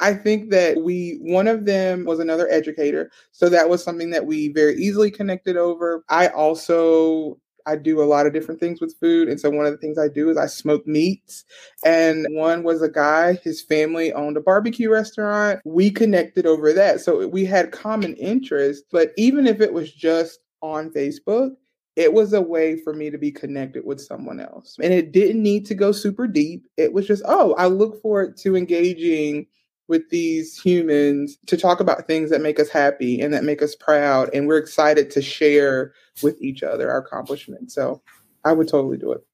I 0.00 0.14
think 0.14 0.50
that 0.50 0.82
we, 0.82 1.18
one 1.22 1.48
of 1.48 1.64
them 1.64 2.04
was 2.04 2.18
another 2.18 2.48
educator. 2.50 3.10
So 3.32 3.48
that 3.48 3.68
was 3.68 3.82
something 3.82 4.10
that 4.10 4.26
we 4.26 4.48
very 4.52 4.76
easily 4.76 5.10
connected 5.10 5.56
over. 5.56 6.04
I 6.08 6.28
also, 6.28 7.38
I 7.66 7.76
do 7.76 8.02
a 8.02 8.04
lot 8.04 8.26
of 8.26 8.32
different 8.32 8.60
things 8.60 8.80
with 8.80 8.94
food. 9.00 9.28
And 9.28 9.40
so 9.40 9.50
one 9.50 9.66
of 9.66 9.72
the 9.72 9.78
things 9.78 9.98
I 9.98 10.08
do 10.08 10.30
is 10.30 10.36
I 10.36 10.46
smoke 10.46 10.86
meats. 10.86 11.44
And 11.84 12.26
one 12.30 12.62
was 12.62 12.82
a 12.82 12.88
guy, 12.88 13.34
his 13.42 13.62
family 13.62 14.12
owned 14.12 14.36
a 14.36 14.40
barbecue 14.40 14.90
restaurant. 14.90 15.60
We 15.64 15.90
connected 15.90 16.46
over 16.46 16.72
that. 16.74 17.00
So 17.00 17.26
we 17.26 17.44
had 17.44 17.72
common 17.72 18.14
interests. 18.16 18.84
But 18.92 19.12
even 19.16 19.46
if 19.46 19.60
it 19.60 19.72
was 19.72 19.92
just 19.92 20.40
on 20.62 20.90
Facebook, 20.90 21.52
it 21.96 22.12
was 22.12 22.34
a 22.34 22.42
way 22.42 22.76
for 22.76 22.92
me 22.92 23.10
to 23.10 23.16
be 23.16 23.32
connected 23.32 23.84
with 23.84 24.00
someone 24.00 24.38
else. 24.38 24.76
And 24.82 24.92
it 24.92 25.12
didn't 25.12 25.42
need 25.42 25.64
to 25.66 25.74
go 25.74 25.90
super 25.90 26.26
deep. 26.28 26.66
It 26.76 26.92
was 26.92 27.06
just, 27.06 27.22
oh, 27.26 27.54
I 27.54 27.66
look 27.66 28.00
forward 28.02 28.36
to 28.38 28.54
engaging 28.54 29.46
with 29.88 30.08
these 30.10 30.60
humans 30.60 31.38
to 31.46 31.56
talk 31.56 31.80
about 31.80 32.06
things 32.06 32.30
that 32.30 32.40
make 32.40 32.58
us 32.58 32.68
happy 32.68 33.20
and 33.20 33.32
that 33.32 33.44
make 33.44 33.62
us 33.62 33.74
proud. 33.74 34.30
And 34.34 34.46
we're 34.46 34.58
excited 34.58 35.10
to 35.12 35.22
share 35.22 35.92
with 36.22 36.40
each 36.40 36.62
other 36.62 36.90
our 36.90 36.98
accomplishments. 36.98 37.74
So 37.74 38.02
I 38.44 38.52
would 38.52 38.68
totally 38.68 38.96
do 38.96 39.12
it. 39.12 39.24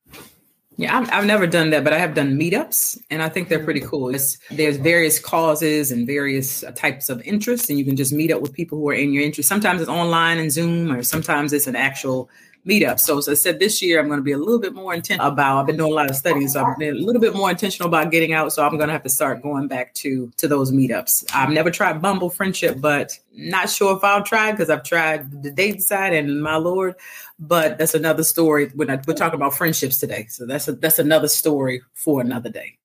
Yeah, 0.78 0.98
I've, 0.98 1.12
I've 1.12 1.26
never 1.26 1.46
done 1.46 1.68
that, 1.70 1.84
but 1.84 1.92
I 1.92 1.98
have 1.98 2.14
done 2.14 2.38
meetups, 2.38 2.98
and 3.10 3.22
I 3.22 3.28
think 3.28 3.50
they're 3.50 3.62
pretty 3.62 3.80
cool. 3.80 4.08
It's, 4.14 4.38
there's 4.50 4.78
various 4.78 5.18
causes 5.18 5.92
and 5.92 6.06
various 6.06 6.64
uh, 6.64 6.70
types 6.70 7.10
of 7.10 7.20
interests, 7.22 7.68
and 7.68 7.78
you 7.78 7.84
can 7.84 7.94
just 7.94 8.10
meet 8.10 8.32
up 8.32 8.40
with 8.40 8.54
people 8.54 8.78
who 8.78 8.88
are 8.88 8.94
in 8.94 9.12
your 9.12 9.22
interest. 9.22 9.50
Sometimes 9.50 9.82
it's 9.82 9.90
online 9.90 10.38
and 10.38 10.50
Zoom, 10.50 10.90
or 10.90 11.02
sometimes 11.02 11.52
it's 11.52 11.66
an 11.66 11.76
actual 11.76 12.30
meetups. 12.66 13.00
So 13.00 13.18
as 13.18 13.28
I 13.28 13.34
said, 13.34 13.58
this 13.58 13.82
year 13.82 13.98
I'm 13.98 14.06
going 14.06 14.20
to 14.20 14.24
be 14.24 14.32
a 14.32 14.38
little 14.38 14.58
bit 14.58 14.74
more 14.74 14.94
intentional 14.94 15.32
about. 15.32 15.58
I've 15.58 15.66
been 15.66 15.76
doing 15.76 15.92
a 15.92 15.94
lot 15.94 16.10
of 16.10 16.16
studying, 16.16 16.48
so 16.48 16.64
I've 16.64 16.78
been 16.78 16.96
a 16.96 16.98
little 16.98 17.20
bit 17.20 17.34
more 17.34 17.50
intentional 17.50 17.88
about 17.88 18.10
getting 18.10 18.32
out. 18.32 18.52
So 18.52 18.64
I'm 18.64 18.76
going 18.76 18.88
to 18.88 18.92
have 18.92 19.02
to 19.02 19.10
start 19.10 19.42
going 19.42 19.68
back 19.68 19.94
to 19.94 20.30
to 20.36 20.48
those 20.48 20.70
meetups. 20.70 21.24
I've 21.34 21.50
never 21.50 21.70
tried 21.70 22.00
Bumble 22.00 22.30
Friendship, 22.30 22.80
but 22.80 23.18
not 23.34 23.68
sure 23.68 23.96
if 23.96 24.04
I'll 24.04 24.22
try 24.22 24.52
because 24.52 24.70
I've 24.70 24.84
tried 24.84 25.42
the 25.42 25.50
date 25.50 25.82
side 25.82 26.12
and 26.12 26.42
my 26.42 26.56
lord. 26.56 26.94
But 27.38 27.78
that's 27.78 27.94
another 27.94 28.22
story. 28.22 28.70
When 28.74 28.90
I, 28.90 29.00
we're 29.06 29.14
talking 29.14 29.36
about 29.36 29.54
friendships 29.54 29.98
today, 29.98 30.26
so 30.28 30.46
that's 30.46 30.68
a, 30.68 30.72
that's 30.72 30.98
another 31.00 31.28
story 31.28 31.82
for 31.94 32.20
another 32.20 32.50
day. 32.50 32.78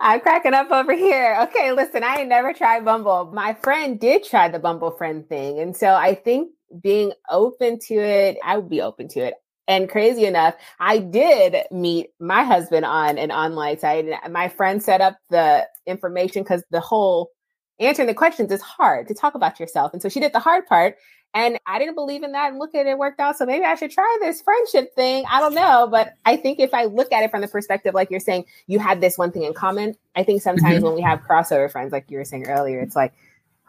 I'm 0.00 0.20
cracking 0.20 0.54
up 0.54 0.70
over 0.70 0.94
here. 0.94 1.36
Okay, 1.42 1.72
listen, 1.72 2.02
I 2.02 2.20
ain't 2.20 2.28
never 2.28 2.52
tried 2.52 2.84
Bumble. 2.84 3.30
My 3.32 3.54
friend 3.54 4.00
did 4.00 4.24
try 4.24 4.48
the 4.48 4.58
Bumble 4.58 4.90
friend 4.90 5.28
thing. 5.28 5.60
And 5.60 5.76
so 5.76 5.94
I 5.94 6.14
think 6.14 6.50
being 6.82 7.12
open 7.28 7.78
to 7.86 7.94
it, 7.94 8.38
I 8.44 8.58
would 8.58 8.68
be 8.68 8.80
open 8.80 9.08
to 9.08 9.20
it. 9.20 9.34
And 9.68 9.88
crazy 9.88 10.24
enough, 10.24 10.56
I 10.80 10.98
did 10.98 11.56
meet 11.70 12.10
my 12.18 12.42
husband 12.42 12.84
on 12.84 13.18
an 13.18 13.30
online 13.30 13.78
site. 13.78 14.04
And 14.04 14.32
my 14.32 14.48
friend 14.48 14.82
set 14.82 15.00
up 15.00 15.16
the 15.30 15.68
information 15.86 16.42
because 16.42 16.64
the 16.70 16.80
whole 16.80 17.30
answering 17.78 18.08
the 18.08 18.14
questions 18.14 18.50
is 18.50 18.60
hard 18.60 19.06
to 19.08 19.14
talk 19.14 19.34
about 19.34 19.60
yourself. 19.60 19.92
And 19.92 20.02
so 20.02 20.08
she 20.08 20.18
did 20.18 20.32
the 20.32 20.40
hard 20.40 20.66
part. 20.66 20.96
And 21.32 21.60
I 21.66 21.78
didn't 21.78 21.94
believe 21.94 22.24
in 22.24 22.32
that 22.32 22.50
and 22.50 22.58
look 22.58 22.74
at 22.74 22.86
it 22.86 22.98
worked 22.98 23.20
out. 23.20 23.38
So 23.38 23.46
maybe 23.46 23.64
I 23.64 23.76
should 23.76 23.92
try 23.92 24.18
this 24.20 24.42
friendship 24.42 24.92
thing. 24.96 25.24
I 25.30 25.38
don't 25.38 25.54
know. 25.54 25.86
But 25.88 26.14
I 26.24 26.36
think 26.36 26.58
if 26.58 26.74
I 26.74 26.86
look 26.86 27.12
at 27.12 27.22
it 27.22 27.30
from 27.30 27.40
the 27.40 27.46
perspective, 27.46 27.94
like 27.94 28.10
you're 28.10 28.18
saying, 28.18 28.46
you 28.66 28.80
had 28.80 29.00
this 29.00 29.16
one 29.16 29.30
thing 29.30 29.44
in 29.44 29.54
common. 29.54 29.94
I 30.16 30.24
think 30.24 30.42
sometimes 30.42 30.78
mm-hmm. 30.78 30.84
when 30.84 30.94
we 30.96 31.02
have 31.02 31.20
crossover 31.20 31.70
friends, 31.70 31.92
like 31.92 32.06
you 32.10 32.18
were 32.18 32.24
saying 32.24 32.46
earlier, 32.48 32.80
it's 32.80 32.96
like, 32.96 33.12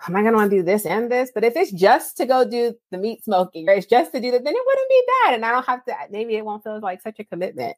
am 0.08 0.16
I 0.16 0.22
going 0.22 0.34
to 0.34 0.38
want 0.38 0.52
to 0.52 0.58
do 0.58 0.64
this 0.64 0.86
and 0.86 1.12
this? 1.12 1.32
But 1.34 1.44
if 1.44 1.56
it's 1.56 1.72
just 1.72 2.18
to 2.18 2.26
go 2.26 2.48
do 2.48 2.74
the 2.92 2.98
meat 2.98 3.24
smoking 3.24 3.70
or 3.70 3.74
it's 3.74 3.86
just 3.86 4.12
to 4.14 4.20
do 4.20 4.32
that, 4.32 4.44
then 4.44 4.54
it 4.56 4.64
wouldn't 4.66 4.90
be 4.90 5.04
bad. 5.08 5.36
And 5.36 5.46
I 5.46 5.52
don't 5.52 5.66
have 5.66 5.86
to, 5.86 5.96
maybe 6.10 6.36
it 6.36 6.46
won't 6.46 6.64
feel 6.64 6.80
like 6.80 7.02
such 7.02 7.20
a 7.20 7.24
commitment. 7.24 7.76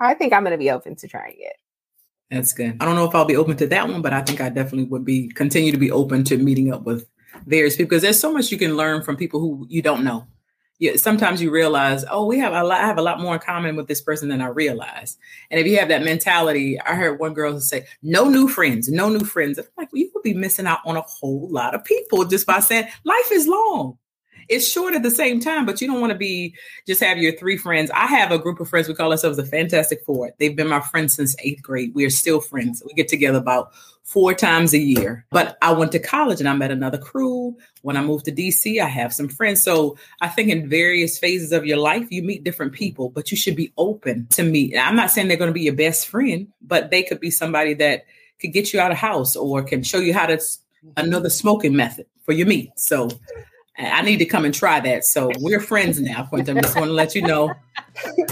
I 0.00 0.14
think 0.14 0.32
I'm 0.32 0.42
going 0.42 0.52
to 0.52 0.58
be 0.58 0.70
open 0.70 0.96
to 0.96 1.08
trying 1.08 1.36
it. 1.38 1.56
That's 2.30 2.52
good. 2.52 2.78
I 2.80 2.84
don't 2.84 2.96
know 2.96 3.04
if 3.04 3.14
I'll 3.14 3.24
be 3.24 3.36
open 3.36 3.56
to 3.58 3.66
that 3.66 3.88
one, 3.88 4.02
but 4.02 4.12
I 4.12 4.22
think 4.22 4.40
I 4.40 4.48
definitely 4.48 4.84
would 4.84 5.04
be 5.04 5.28
continue 5.28 5.70
to 5.70 5.78
be 5.78 5.92
open 5.92 6.24
to 6.24 6.38
meeting 6.38 6.72
up 6.72 6.84
with 6.84 7.06
people 7.48 7.70
because 7.76 8.02
there's 8.02 8.18
so 8.18 8.32
much 8.32 8.50
you 8.50 8.58
can 8.58 8.76
learn 8.76 9.02
from 9.02 9.16
people 9.16 9.38
who 9.38 9.66
you 9.68 9.82
don't 9.82 10.02
know. 10.02 10.26
Yeah, 10.82 10.96
sometimes 10.96 11.40
you 11.40 11.52
realize, 11.52 12.04
oh, 12.10 12.26
we 12.26 12.40
have 12.40 12.52
a 12.52 12.64
lot, 12.64 12.80
I 12.80 12.86
have 12.86 12.98
a 12.98 13.02
lot 13.02 13.20
more 13.20 13.34
in 13.34 13.40
common 13.40 13.76
with 13.76 13.86
this 13.86 14.00
person 14.00 14.28
than 14.28 14.40
I 14.40 14.48
realize. 14.48 15.16
And 15.48 15.60
if 15.60 15.66
you 15.68 15.78
have 15.78 15.86
that 15.90 16.02
mentality, 16.02 16.76
I 16.80 16.96
heard 16.96 17.20
one 17.20 17.34
girl 17.34 17.60
say, 17.60 17.86
"No 18.02 18.28
new 18.28 18.48
friends, 18.48 18.88
no 18.88 19.08
new 19.08 19.24
friends." 19.24 19.58
I'm 19.60 19.64
like, 19.76 19.92
well, 19.92 20.00
you 20.00 20.10
would 20.12 20.24
be 20.24 20.34
missing 20.34 20.66
out 20.66 20.80
on 20.84 20.96
a 20.96 21.02
whole 21.02 21.48
lot 21.48 21.76
of 21.76 21.84
people 21.84 22.24
just 22.24 22.48
by 22.48 22.58
saying 22.58 22.88
life 23.04 23.30
is 23.30 23.46
long 23.46 23.96
it's 24.52 24.68
short 24.68 24.94
at 24.94 25.02
the 25.02 25.10
same 25.10 25.40
time, 25.40 25.64
but 25.64 25.80
you 25.80 25.88
don't 25.88 26.00
want 26.00 26.12
to 26.12 26.18
be 26.18 26.54
just 26.86 27.00
have 27.00 27.18
your 27.18 27.36
three 27.36 27.56
friends. 27.56 27.90
I 27.90 28.06
have 28.06 28.30
a 28.30 28.38
group 28.38 28.60
of 28.60 28.68
friends. 28.68 28.86
We 28.86 28.94
call 28.94 29.10
ourselves 29.10 29.38
the 29.38 29.46
Fantastic 29.46 30.04
Four. 30.04 30.32
They've 30.38 30.54
been 30.54 30.68
my 30.68 30.80
friends 30.80 31.14
since 31.14 31.34
eighth 31.40 31.62
grade. 31.62 31.92
We 31.94 32.04
are 32.04 32.10
still 32.10 32.40
friends. 32.40 32.82
We 32.84 32.92
get 32.92 33.08
together 33.08 33.38
about 33.38 33.72
four 34.04 34.34
times 34.34 34.74
a 34.74 34.78
year. 34.78 35.24
But 35.30 35.56
I 35.62 35.72
went 35.72 35.92
to 35.92 35.98
college 35.98 36.40
and 36.40 36.48
I 36.48 36.54
met 36.54 36.70
another 36.70 36.98
crew. 36.98 37.56
When 37.80 37.96
I 37.96 38.02
moved 38.02 38.26
to 38.26 38.32
DC, 38.32 38.80
I 38.80 38.88
have 38.88 39.14
some 39.14 39.28
friends. 39.28 39.62
So 39.62 39.96
I 40.20 40.28
think 40.28 40.50
in 40.50 40.68
various 40.68 41.18
phases 41.18 41.52
of 41.52 41.64
your 41.64 41.78
life, 41.78 42.06
you 42.10 42.22
meet 42.22 42.44
different 42.44 42.72
people, 42.72 43.08
but 43.08 43.30
you 43.30 43.36
should 43.36 43.56
be 43.56 43.72
open 43.78 44.26
to 44.32 44.42
meet. 44.42 44.76
I'm 44.76 44.96
not 44.96 45.10
saying 45.10 45.28
they're 45.28 45.36
going 45.36 45.50
to 45.50 45.54
be 45.54 45.62
your 45.62 45.74
best 45.74 46.08
friend, 46.08 46.48
but 46.60 46.90
they 46.90 47.02
could 47.02 47.20
be 47.20 47.30
somebody 47.30 47.74
that 47.74 48.04
could 48.38 48.52
get 48.52 48.74
you 48.74 48.80
out 48.80 48.90
of 48.90 48.98
house 48.98 49.34
or 49.34 49.62
can 49.62 49.82
show 49.82 49.98
you 49.98 50.12
how 50.12 50.26
to 50.26 50.38
another 50.96 51.30
smoking 51.30 51.74
method 51.74 52.06
for 52.24 52.32
your 52.32 52.46
meat. 52.46 52.72
So 52.76 53.08
I 53.76 54.02
need 54.02 54.18
to 54.18 54.26
come 54.26 54.44
and 54.44 54.54
try 54.54 54.80
that. 54.80 55.04
So 55.04 55.30
we're 55.38 55.60
friends 55.60 56.00
now, 56.00 56.24
Quinta. 56.24 56.52
I 56.52 56.60
just 56.60 56.76
want 56.76 56.88
to 56.88 56.92
let 56.92 57.14
you 57.14 57.22
know. 57.22 57.52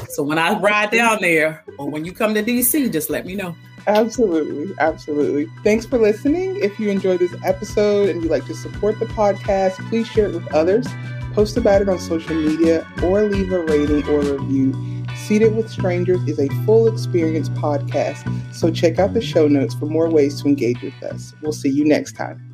So 0.09 0.23
when 0.23 0.39
I 0.39 0.59
ride 0.59 0.91
down 0.91 1.19
there 1.21 1.63
or 1.79 1.89
when 1.89 2.05
you 2.05 2.13
come 2.13 2.33
to 2.33 2.43
DC, 2.43 2.91
just 2.91 3.11
let 3.11 3.27
me 3.27 3.35
know. 3.35 3.55
Absolutely. 3.87 4.75
Absolutely. 4.79 5.47
Thanks 5.63 5.87
for 5.87 5.99
listening. 5.99 6.57
If 6.57 6.79
you 6.81 6.91
enjoyed 6.91 7.21
this 7.21 7.35
episode 7.45 8.09
and 8.09 8.23
you'd 8.23 8.31
like 8.31 8.47
to 8.47 8.55
support 8.55 8.99
the 8.99 9.07
podcast, 9.07 9.77
please 9.89 10.07
share 10.07 10.27
it 10.27 10.35
with 10.35 10.53
others, 10.55 10.87
post 11.33 11.57
about 11.57 11.83
it 11.83 11.89
on 11.89 11.99
social 11.99 12.35
media, 12.35 12.87
or 13.03 13.25
leave 13.25 13.53
a 13.53 13.61
rating 13.61 14.07
or 14.09 14.21
review. 14.21 14.75
Seated 15.17 15.55
with 15.55 15.71
Strangers 15.71 16.21
is 16.27 16.39
a 16.39 16.49
full 16.65 16.89
experience 16.89 17.49
podcast, 17.51 18.55
so 18.55 18.71
check 18.71 18.99
out 18.99 19.13
the 19.13 19.21
show 19.21 19.47
notes 19.47 19.75
for 19.75 19.87
more 19.87 20.09
ways 20.09 20.41
to 20.43 20.49
engage 20.49 20.81
with 20.83 21.03
us. 21.03 21.35
We'll 21.43 21.53
see 21.53 21.69
you 21.69 21.85
next 21.85 22.13
time. 22.13 22.50